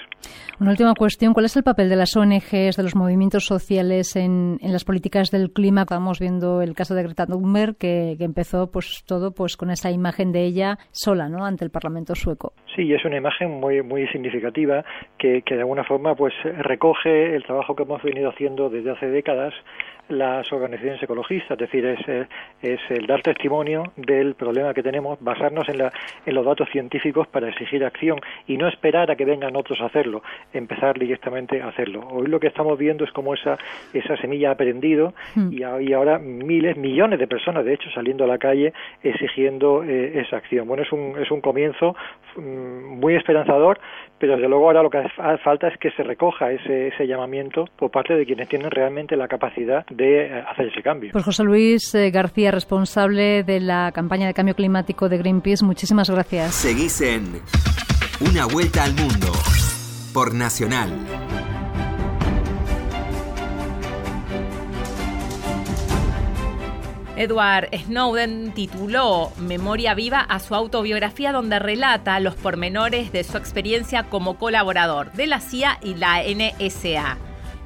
Una 0.60 0.70
última 0.70 0.94
cuestión, 0.94 1.34
¿cuál 1.34 1.46
es 1.46 1.56
el 1.56 1.62
papel 1.62 1.88
de 1.88 1.96
las 1.96 2.16
ONGs, 2.16 2.76
de 2.76 2.82
los 2.82 2.96
movimientos 2.96 3.44
sociales 3.44 4.16
en, 4.16 4.58
las 4.62 4.84
políticas 4.84 5.30
del 5.30 5.52
clima? 5.52 5.82
Estamos 5.82 6.20
viendo 6.20 6.62
el 6.62 6.74
caso 6.74 6.94
de 6.94 7.02
Greta 7.02 7.26
Thunberg, 7.26 7.76
que, 7.76 8.16
empezó 8.18 8.70
pues 8.70 9.04
todo 9.06 9.32
pues 9.32 9.56
con 9.56 9.70
esa 9.70 9.90
imagen 9.90 10.32
de 10.32 10.44
ella 10.44 10.78
sola, 10.90 11.28
¿no?, 11.28 11.44
ante 11.44 11.64
el 11.64 11.70
Parlamento 11.70 12.14
sueco. 12.14 12.52
Sí, 12.74 12.92
es 12.92 13.04
una 13.04 13.16
imagen 13.16 13.60
muy 13.60 13.82
muy 13.82 14.08
significativa 14.08 14.84
que, 15.18 15.42
que 15.42 15.54
de 15.54 15.60
alguna 15.60 15.84
forma 15.84 16.14
pues 16.14 16.34
recoge 16.42 17.36
el 17.36 17.44
trabajo 17.44 17.76
que 17.76 17.84
hemos 17.84 18.02
venido 18.02 18.30
haciendo 18.30 18.68
desde 18.68 18.90
hace 18.90 19.06
décadas 19.06 19.54
las 20.08 20.52
organizaciones 20.52 21.02
ecologistas, 21.02 21.52
es 21.52 21.58
decir, 21.58 21.84
es, 21.86 22.08
eh, 22.08 22.26
es, 22.62 22.80
el 22.90 23.06
dar 23.06 23.22
testimonio 23.22 23.92
del 23.96 24.34
problema 24.34 24.72
que 24.72 24.82
tenemos, 24.82 25.18
basarnos 25.20 25.68
en, 25.68 25.78
la, 25.78 25.92
en 26.24 26.34
los 26.34 26.44
datos 26.44 26.68
científicos 26.70 27.26
para 27.28 27.48
exigir 27.48 27.84
acción 27.84 28.20
y 28.46 28.56
no 28.56 28.68
esperar 28.68 29.10
a 29.10 29.16
que 29.16 29.24
vengan 29.24 29.56
otros 29.56 29.80
a 29.80 29.86
hacerlo, 29.86 30.22
empezar 30.52 30.98
directamente 30.98 31.60
a 31.60 31.68
hacerlo. 31.68 32.06
Hoy 32.10 32.26
lo 32.28 32.38
que 32.40 32.46
estamos 32.46 32.78
viendo 32.78 33.04
es 33.04 33.12
como 33.12 33.34
esa, 33.34 33.58
esa 33.92 34.16
semilla 34.16 34.50
ha 34.50 34.52
aprendido 34.52 35.14
hmm. 35.34 35.52
y, 35.52 35.88
y, 35.88 35.92
ahora 35.92 36.18
miles, 36.18 36.76
millones 36.76 37.18
de 37.18 37.26
personas, 37.26 37.64
de 37.64 37.74
hecho, 37.74 37.90
saliendo 37.90 38.24
a 38.24 38.26
la 38.26 38.38
calle 38.38 38.72
exigiendo 39.02 39.82
eh, 39.82 40.20
esa 40.20 40.36
acción. 40.36 40.68
Bueno, 40.68 40.82
es 40.82 40.92
un, 40.92 41.14
es 41.18 41.30
un 41.30 41.40
comienzo 41.40 41.96
mm, 42.36 43.00
muy 43.00 43.14
esperanzador, 43.16 43.78
pero 44.18 44.34
desde 44.34 44.48
luego 44.48 44.66
ahora 44.66 44.82
lo 44.82 44.90
que 44.90 44.98
hace 44.98 45.42
falta 45.42 45.68
es 45.68 45.78
que 45.78 45.90
se 45.92 46.02
recoja 46.02 46.52
ese, 46.52 46.88
ese 46.88 47.06
llamamiento 47.06 47.66
por 47.76 47.90
parte 47.90 48.14
de 48.14 48.24
quienes 48.24 48.48
tienen 48.48 48.70
realmente 48.70 49.16
la 49.16 49.28
capacidad 49.28 49.84
de 49.96 50.26
eh, 50.26 50.44
hacer 50.48 50.66
ese 50.66 50.82
cambio. 50.82 51.10
Pues 51.12 51.24
José 51.24 51.42
Luis 51.44 51.94
eh, 51.94 52.10
García, 52.10 52.50
responsable 52.50 53.42
de 53.42 53.60
la 53.60 53.92
campaña 53.92 54.26
de 54.26 54.34
cambio 54.34 54.54
climático 54.54 55.08
de 55.08 55.18
Greenpeace, 55.18 55.64
muchísimas 55.64 56.10
gracias. 56.10 56.54
Seguís 56.54 57.00
en 57.00 57.40
Una 58.20 58.46
Vuelta 58.46 58.84
al 58.84 58.94
Mundo 58.94 59.32
por 60.12 60.34
Nacional. 60.34 60.90
Edward 67.16 67.70
Snowden 67.74 68.52
tituló 68.52 69.32
Memoria 69.38 69.94
Viva 69.94 70.20
a 70.20 70.38
su 70.38 70.54
autobiografía 70.54 71.32
donde 71.32 71.58
relata 71.58 72.20
los 72.20 72.34
pormenores 72.34 73.10
de 73.10 73.24
su 73.24 73.38
experiencia 73.38 74.02
como 74.04 74.36
colaborador 74.36 75.12
de 75.12 75.26
la 75.26 75.40
CIA 75.40 75.78
y 75.82 75.94
la 75.94 76.22
NSA. 76.22 77.16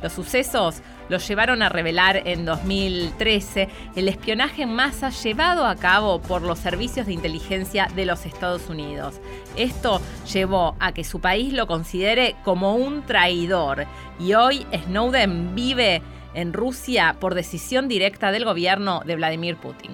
Los 0.02 0.12
sucesos 0.12 0.82
los 1.08 1.26
llevaron 1.26 1.62
a 1.62 1.68
revelar 1.68 2.22
en 2.26 2.44
2013 2.44 3.68
el 3.96 4.08
espionaje 4.08 4.62
en 4.62 4.74
masa 4.74 5.10
llevado 5.10 5.66
a 5.66 5.76
cabo 5.76 6.20
por 6.22 6.42
los 6.42 6.58
servicios 6.58 7.06
de 7.06 7.12
inteligencia 7.12 7.88
de 7.94 8.06
los 8.06 8.26
Estados 8.26 8.68
Unidos. 8.68 9.20
Esto 9.56 10.00
llevó 10.32 10.76
a 10.80 10.92
que 10.92 11.04
su 11.04 11.20
país 11.20 11.52
lo 11.52 11.66
considere 11.66 12.36
como 12.44 12.74
un 12.74 13.02
traidor 13.04 13.86
y 14.18 14.34
hoy 14.34 14.66
Snowden 14.84 15.54
vive 15.54 16.02
en 16.34 16.52
Rusia 16.52 17.16
por 17.18 17.34
decisión 17.34 17.88
directa 17.88 18.32
del 18.32 18.44
gobierno 18.44 19.02
de 19.04 19.16
Vladimir 19.16 19.56
Putin. 19.56 19.90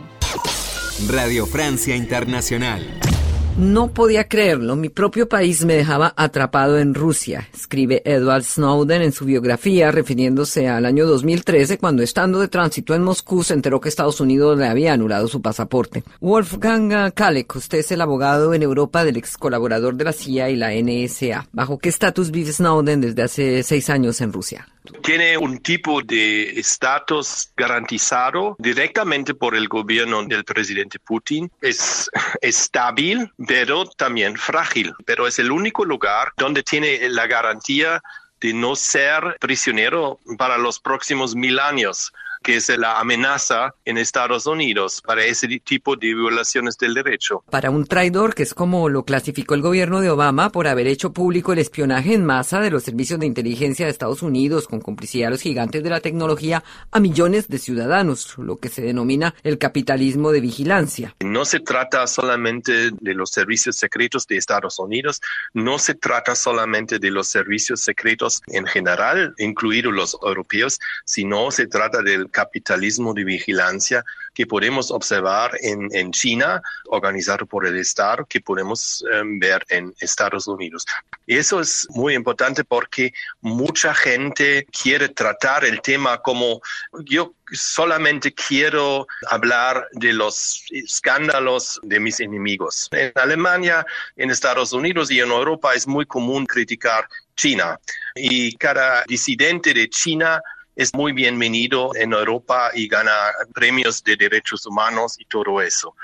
Radio 1.08 1.46
Francia 1.46 1.96
Internacional. 1.96 3.15
No 3.58 3.88
podía 3.88 4.28
creerlo, 4.28 4.76
mi 4.76 4.90
propio 4.90 5.30
país 5.30 5.64
me 5.64 5.72
dejaba 5.72 6.12
atrapado 6.18 6.78
en 6.78 6.92
Rusia, 6.92 7.48
escribe 7.54 8.02
Edward 8.04 8.44
Snowden 8.44 9.00
en 9.00 9.12
su 9.12 9.24
biografía 9.24 9.90
refiriéndose 9.90 10.68
al 10.68 10.84
año 10.84 11.06
2013 11.06 11.78
cuando 11.78 12.02
estando 12.02 12.38
de 12.38 12.48
tránsito 12.48 12.94
en 12.94 13.02
Moscú 13.02 13.42
se 13.42 13.54
enteró 13.54 13.80
que 13.80 13.88
Estados 13.88 14.20
Unidos 14.20 14.58
le 14.58 14.66
había 14.66 14.92
anulado 14.92 15.26
su 15.26 15.40
pasaporte. 15.40 16.02
Wolfgang 16.20 17.12
Kalek, 17.14 17.56
usted 17.56 17.78
es 17.78 17.90
el 17.92 18.02
abogado 18.02 18.52
en 18.52 18.62
Europa 18.62 19.06
del 19.06 19.16
ex 19.16 19.38
colaborador 19.38 19.94
de 19.94 20.04
la 20.04 20.12
CIA 20.12 20.50
y 20.50 20.56
la 20.56 20.72
NSA. 20.74 21.48
¿Bajo 21.52 21.78
qué 21.78 21.88
estatus 21.88 22.30
vive 22.30 22.52
Snowden 22.52 23.00
desde 23.00 23.22
hace 23.22 23.62
seis 23.62 23.88
años 23.88 24.20
en 24.20 24.34
Rusia? 24.34 24.68
Tiene 25.02 25.36
un 25.36 25.58
tipo 25.58 26.02
de 26.02 26.58
estatus 26.58 27.50
garantizado 27.56 28.56
directamente 28.58 29.34
por 29.34 29.54
el 29.54 29.68
gobierno 29.68 30.24
del 30.24 30.44
presidente 30.44 30.98
Putin. 30.98 31.50
Es 31.60 32.10
estable, 32.40 33.30
pero 33.46 33.86
también 33.86 34.36
frágil. 34.36 34.94
Pero 35.04 35.26
es 35.26 35.38
el 35.38 35.50
único 35.50 35.84
lugar 35.84 36.32
donde 36.36 36.62
tiene 36.62 37.08
la 37.08 37.26
garantía 37.26 38.02
de 38.40 38.52
no 38.52 38.76
ser 38.76 39.36
prisionero 39.40 40.20
para 40.36 40.58
los 40.58 40.78
próximos 40.78 41.34
mil 41.34 41.58
años 41.58 42.12
que 42.46 42.58
es 42.58 42.68
la 42.78 43.00
amenaza 43.00 43.74
en 43.84 43.98
Estados 43.98 44.46
Unidos 44.46 45.02
para 45.04 45.24
ese 45.24 45.48
tipo 45.64 45.96
de 45.96 46.14
violaciones 46.14 46.78
del 46.78 46.94
derecho. 46.94 47.42
Para 47.50 47.70
un 47.70 47.86
traidor, 47.86 48.36
que 48.36 48.44
es 48.44 48.54
como 48.54 48.88
lo 48.88 49.04
clasificó 49.04 49.54
el 49.54 49.62
gobierno 49.62 50.00
de 50.00 50.10
Obama 50.10 50.52
por 50.52 50.68
haber 50.68 50.86
hecho 50.86 51.12
público 51.12 51.52
el 51.52 51.58
espionaje 51.58 52.14
en 52.14 52.24
masa 52.24 52.60
de 52.60 52.70
los 52.70 52.84
servicios 52.84 53.18
de 53.18 53.26
inteligencia 53.26 53.86
de 53.86 53.90
Estados 53.90 54.22
Unidos 54.22 54.68
con 54.68 54.80
complicidad 54.80 55.26
de 55.26 55.30
los 55.32 55.40
gigantes 55.40 55.82
de 55.82 55.90
la 55.90 55.98
tecnología 55.98 56.62
a 56.92 57.00
millones 57.00 57.48
de 57.48 57.58
ciudadanos, 57.58 58.38
lo 58.38 58.58
que 58.58 58.68
se 58.68 58.80
denomina 58.80 59.34
el 59.42 59.58
capitalismo 59.58 60.30
de 60.30 60.40
vigilancia. 60.40 61.16
No 61.24 61.44
se 61.44 61.58
trata 61.58 62.06
solamente 62.06 62.92
de 62.92 63.14
los 63.14 63.30
servicios 63.30 63.74
secretos 63.74 64.24
de 64.28 64.36
Estados 64.36 64.78
Unidos, 64.78 65.20
no 65.52 65.80
se 65.80 65.94
trata 65.94 66.36
solamente 66.36 67.00
de 67.00 67.10
los 67.10 67.26
servicios 67.26 67.80
secretos 67.80 68.40
en 68.46 68.66
general, 68.66 69.34
incluidos 69.38 69.92
los 69.92 70.16
europeos, 70.22 70.78
sino 71.04 71.50
se 71.50 71.66
trata 71.66 72.02
del 72.02 72.30
capitalismo 72.36 73.14
de 73.14 73.24
vigilancia 73.24 74.04
que 74.34 74.46
podemos 74.46 74.90
observar 74.90 75.52
en, 75.62 75.88
en 75.92 76.12
China, 76.12 76.60
organizado 76.88 77.46
por 77.46 77.66
el 77.66 77.78
Estado, 77.78 78.26
que 78.26 78.42
podemos 78.42 79.02
em, 79.10 79.38
ver 79.38 79.64
en 79.70 79.94
Estados 80.00 80.46
Unidos. 80.46 80.84
Eso 81.26 81.60
es 81.60 81.88
muy 81.88 82.12
importante 82.14 82.62
porque 82.62 83.14
mucha 83.40 83.94
gente 83.94 84.66
quiere 84.82 85.08
tratar 85.08 85.64
el 85.64 85.80
tema 85.80 86.18
como 86.18 86.60
yo 87.04 87.32
solamente 87.50 88.34
quiero 88.34 89.06
hablar 89.30 89.88
de 89.92 90.12
los 90.12 90.64
escándalos 90.70 91.80
de 91.82 91.98
mis 92.00 92.20
enemigos. 92.20 92.88
En 92.92 93.12
Alemania, 93.14 93.86
en 94.16 94.30
Estados 94.30 94.74
Unidos 94.74 95.10
y 95.10 95.20
en 95.20 95.30
Europa 95.30 95.72
es 95.72 95.86
muy 95.86 96.04
común 96.04 96.44
criticar 96.44 97.08
China 97.34 97.78
y 98.14 98.54
cada 98.56 99.04
disidente 99.06 99.72
de 99.72 99.88
China 99.88 100.42
es 100.76 100.94
muy 100.94 101.12
bienvenido 101.12 101.90
en 101.96 102.12
Europa 102.12 102.70
y 102.74 102.86
gana 102.86 103.10
premios 103.54 104.04
de 104.04 104.14
derechos 104.14 104.66
humanos 104.66 105.16
y 105.18 105.24
todo 105.24 105.60
eso. 105.62 105.96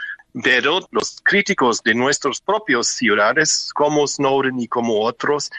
Pero 0.43 0.81
los 0.91 1.19
críticos 1.23 1.83
de 1.83 1.95
nuestros 1.95 2.41
propios 2.41 2.89
ciudades, 2.89 3.71
como 3.75 4.07
Snowden 4.07 4.59
y 4.59 4.67
como 4.67 5.03
otros, 5.03 5.51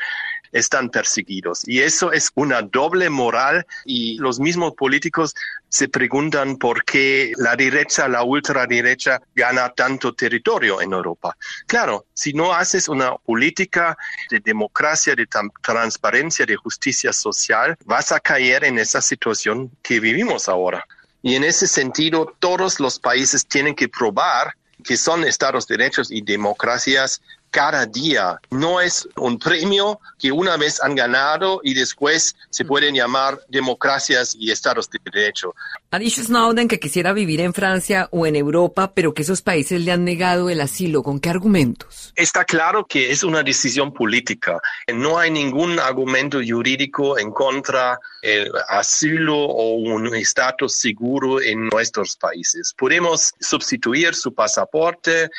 están 0.54 0.89
perseguidos. 0.89 1.68
Y 1.68 1.82
eso 1.82 2.12
es 2.12 2.32
una 2.36 2.62
doble 2.62 3.10
moral 3.10 3.66
y 3.86 4.18
los 4.20 4.39
mismos 4.39 4.74
políticos 4.76 5.36
se 5.68 5.89
preguntan 5.89 6.58
por 6.58 6.86
qué 6.86 7.34
la 7.38 7.56
derecha, 7.56 8.08
la 8.08 8.24
ultraderecha 8.24 9.20
gana 9.36 9.70
tanto 9.70 10.13
territorio 10.13 10.80
en 10.82 10.94
Europa. 10.94 11.36
Claro, 11.66 12.06
si 12.13 12.32
no 12.32 12.54
haces 12.54 12.88
una 12.88 13.16
política 13.16 13.98
de 14.30 14.39
democracia, 14.39 15.16
de 15.16 15.28
transparencia, 15.62 16.46
de 16.46 16.56
justicia 16.56 17.12
social, 17.12 17.76
vas 17.86 18.12
a 18.12 18.20
caer 18.20 18.63
en 18.63 18.78
esa 18.78 19.02
situación 19.02 19.72
que 19.82 20.00
vivimos 20.00 20.48
ahora. 20.48 20.86
Y 21.24 21.36
en 21.36 21.44
ese 21.44 21.68
sentido, 21.68 22.36
todos 22.39 22.80
los 22.80 23.00
países 23.00 23.48
tienen 23.48 23.74
que 23.74 23.89
probar 23.89 24.54
que 24.84 24.98
son 24.98 25.24
estados 25.24 25.66
de 25.68 25.78
derechos 25.78 26.12
y 26.12 26.22
democracias 26.22 27.22
cada 27.54 27.86
día. 27.86 28.39
No 28.50 28.82
es 28.82 29.08
un 29.16 29.38
premio 29.38 30.00
que 30.18 30.32
una 30.32 30.58
vez 30.58 30.82
han 30.82 30.96
ganado 30.96 31.62
y 31.63 31.76
después 31.76 32.36
se 32.50 32.66
pueden 32.66 32.96
llamar 32.96 33.39
democracias 33.48 34.36
y 34.38 34.52
estados 34.52 34.89
de 34.89 35.00
derecho. 35.12 35.54
Ha 35.92 36.00
dicho 36.00 36.24
Snowden 36.24 36.68
que 36.68 36.80
quisiera 36.80 37.13
vivir 37.13 37.42
en 37.42 37.54
Francia 37.54 38.10
o 38.12 38.26
en 38.26 38.36
Europa, 38.36 38.94
pero 38.96 39.13
que 39.13 39.22
esos 39.22 39.44
países 39.44 39.80
le 39.82 39.92
han 39.92 40.04
negado 40.04 40.50
el 40.50 40.62
asilo. 40.62 41.04
¿Con 41.04 41.20
qué 41.20 41.30
argumentos? 41.30 42.12
Está 42.16 42.44
claro 42.44 42.88
que 42.88 43.12
es 43.12 43.24
una 43.24 43.44
decisión 43.44 43.94
política. 43.94 44.60
No 44.92 45.20
hay 45.20 45.30
ningún 45.30 45.80
argumento 45.80 46.39
jurídico 46.44 47.20
en 47.20 47.30
contra 47.32 48.00
del 48.24 48.52
asilo 48.68 49.38
o 49.38 49.76
un 49.76 50.16
estatus 50.16 50.74
seguro 50.74 51.39
en 51.39 51.68
nuestros 51.68 52.16
países. 52.16 52.74
Podemos 52.76 53.36
sustituir 53.39 54.16
su 54.16 54.34
pasaporte 54.34 55.30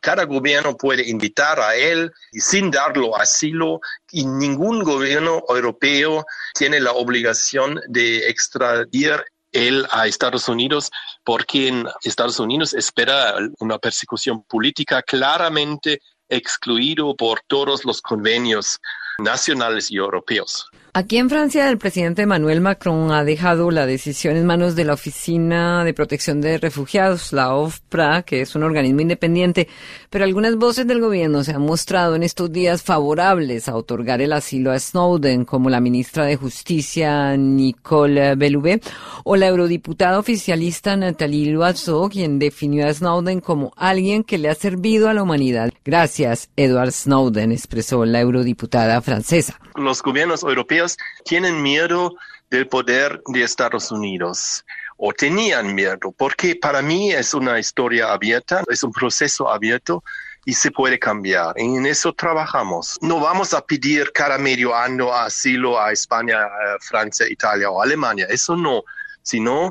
cada 0.00 0.24
gobierno 0.24 0.76
puede 0.76 1.08
invitar 1.08 1.60
a 1.60 1.74
él 1.74 2.12
y 2.32 2.40
sin 2.40 2.70
darlo 2.70 3.16
asilo 3.16 3.80
y 4.10 4.24
ningún 4.24 4.82
gobierno 4.82 5.42
europeo 5.48 6.24
tiene 6.54 6.80
la 6.80 6.92
obligación 6.92 7.80
de 7.88 8.28
extradir 8.28 9.24
él 9.52 9.86
a 9.90 10.06
Estados 10.06 10.48
Unidos 10.48 10.90
porque 11.24 11.68
en 11.68 11.86
Estados 12.02 12.38
Unidos 12.38 12.74
espera 12.74 13.36
una 13.60 13.78
persecución 13.78 14.42
política 14.42 15.02
claramente 15.02 16.00
excluido 16.28 17.14
por 17.16 17.40
todos 17.46 17.84
los 17.84 18.02
convenios 18.02 18.80
nacionales 19.18 19.90
y 19.90 19.96
europeos. 19.96 20.68
Aquí 20.96 21.16
en 21.16 21.28
Francia, 21.28 21.68
el 21.68 21.78
presidente 21.78 22.22
Emmanuel 22.22 22.60
Macron 22.60 23.10
ha 23.10 23.24
dejado 23.24 23.72
la 23.72 23.84
decisión 23.84 24.36
en 24.36 24.46
manos 24.46 24.76
de 24.76 24.84
la 24.84 24.92
Oficina 24.92 25.82
de 25.82 25.92
Protección 25.92 26.40
de 26.40 26.56
Refugiados, 26.56 27.32
la 27.32 27.52
OFPRA, 27.56 28.22
que 28.22 28.42
es 28.42 28.54
un 28.54 28.62
organismo 28.62 29.00
independiente, 29.00 29.66
pero 30.08 30.24
algunas 30.24 30.54
voces 30.54 30.86
del 30.86 31.00
gobierno 31.00 31.42
se 31.42 31.50
han 31.50 31.62
mostrado 31.62 32.14
en 32.14 32.22
estos 32.22 32.52
días 32.52 32.84
favorables 32.84 33.68
a 33.68 33.74
otorgar 33.74 34.20
el 34.20 34.32
asilo 34.32 34.70
a 34.70 34.78
Snowden, 34.78 35.44
como 35.44 35.68
la 35.68 35.80
ministra 35.80 36.26
de 36.26 36.36
Justicia 36.36 37.36
Nicole 37.36 38.36
Belloubet 38.36 38.88
o 39.24 39.34
la 39.34 39.48
eurodiputada 39.48 40.20
oficialista 40.20 40.96
Nathalie 40.96 41.50
Loiseau, 41.50 42.08
quien 42.08 42.38
definió 42.38 42.86
a 42.86 42.94
Snowden 42.94 43.40
como 43.40 43.72
alguien 43.76 44.22
que 44.22 44.38
le 44.38 44.48
ha 44.48 44.54
servido 44.54 45.08
a 45.08 45.14
la 45.14 45.24
humanidad. 45.24 45.72
Gracias, 45.84 46.50
Edward 46.54 46.92
Snowden, 46.92 47.50
expresó 47.50 48.04
la 48.04 48.20
eurodiputada 48.20 49.02
francesa. 49.02 49.58
Los 49.74 50.00
gobiernos 50.00 50.44
europeos 50.44 50.83
tienen 51.24 51.62
miedo 51.62 52.14
del 52.50 52.68
poder 52.68 53.20
de 53.26 53.42
Estados 53.42 53.90
Unidos 53.90 54.64
o 54.96 55.12
tenían 55.12 55.74
miedo, 55.74 56.14
porque 56.16 56.54
para 56.54 56.80
mí 56.80 57.12
es 57.12 57.34
una 57.34 57.58
historia 57.58 58.12
abierta, 58.12 58.62
es 58.68 58.82
un 58.82 58.92
proceso 58.92 59.50
abierto 59.50 60.04
y 60.44 60.52
se 60.52 60.70
puede 60.70 60.98
cambiar. 60.98 61.54
En 61.56 61.86
eso 61.86 62.12
trabajamos. 62.12 62.98
No 63.00 63.18
vamos 63.18 63.54
a 63.54 63.64
pedir 63.64 64.12
cada 64.12 64.38
medio 64.38 64.74
año 64.74 65.12
asilo 65.12 65.80
a 65.80 65.90
España, 65.92 66.38
Francia, 66.80 67.26
Italia 67.28 67.70
o 67.70 67.82
Alemania. 67.82 68.26
Eso 68.28 68.56
no 68.56 68.84
sino 69.24 69.70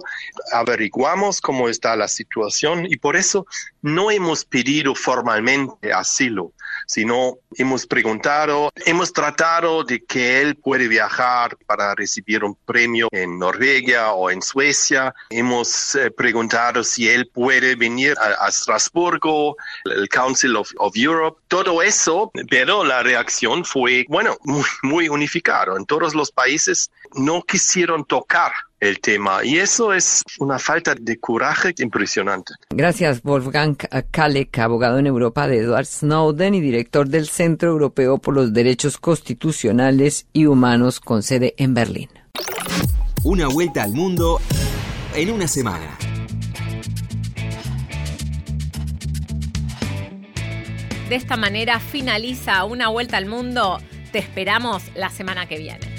averiguamos 0.51 1.39
cómo 1.39 1.69
está 1.69 1.95
la 1.95 2.07
situación 2.07 2.85
y 2.87 2.97
por 2.97 3.15
eso 3.15 3.45
no 3.81 4.09
hemos 4.11 4.43
pedido 4.43 4.95
formalmente 4.95 5.93
asilo, 5.93 6.53
sino 6.85 7.37
hemos 7.55 7.85
preguntado, 7.85 8.71
hemos 8.85 9.13
tratado 9.13 9.83
de 9.83 10.03
que 10.03 10.41
él 10.41 10.55
puede 10.55 10.87
viajar 10.87 11.57
para 11.65 11.95
recibir 11.95 12.43
un 12.43 12.55
premio 12.65 13.07
en 13.11 13.39
Noruega 13.39 14.13
o 14.13 14.29
en 14.29 14.41
Suecia, 14.41 15.13
hemos 15.29 15.95
eh, 15.95 16.11
preguntado 16.11 16.83
si 16.83 17.09
él 17.09 17.27
puede 17.27 17.75
venir 17.75 18.15
a, 18.19 18.47
Estrasburgo, 18.47 19.55
el 19.85 20.07
Council 20.09 20.55
of, 20.55 20.71
Europe, 20.95 21.41
todo 21.47 21.81
eso, 21.81 22.31
pero 22.49 22.83
la 22.83 23.03
reacción 23.03 23.65
fue, 23.65 24.05
bueno, 24.09 24.37
muy, 24.43 24.65
muy 24.83 25.09
unificado. 25.09 25.77
En 25.77 25.85
todos 25.85 26.13
los 26.13 26.31
países 26.31 26.91
no 27.15 27.41
quisieron 27.41 28.05
tocar 28.05 28.51
el 28.83 28.99
tema. 28.99 29.43
Y 29.43 29.57
eso 29.57 29.93
es 29.93 30.23
una 30.39 30.59
falta 30.59 30.93
de 30.99 31.17
coraje 31.17 31.73
impresionante. 31.77 32.53
Gracias, 32.69 33.21
Wolfgang 33.23 33.77
Kalek, 34.11 34.59
abogado 34.59 34.99
en 34.99 35.07
Europa 35.07 35.47
de 35.47 35.59
Edward 35.59 35.85
Snowden 35.85 36.53
y 36.55 36.61
director 36.61 37.07
del 37.07 37.27
Centro 37.27 37.69
Europeo 37.69 38.17
por 38.17 38.35
los 38.35 38.51
Derechos 38.53 38.97
Constitucionales 38.97 40.27
y 40.33 40.45
Humanos 40.47 40.99
con 40.99 41.23
sede 41.23 41.55
en 41.57 41.73
Berlín. 41.73 42.09
Una 43.23 43.47
vuelta 43.47 43.83
al 43.83 43.93
mundo 43.93 44.41
en 45.15 45.31
una 45.31 45.47
semana. 45.47 45.97
De 51.07 51.15
esta 51.15 51.37
manera 51.37 51.79
finaliza 51.79 52.65
una 52.65 52.89
vuelta 52.89 53.17
al 53.17 53.27
mundo. 53.27 53.79
Te 54.11 54.19
esperamos 54.19 54.83
la 54.95 55.09
semana 55.09 55.47
que 55.47 55.57
viene. 55.57 55.92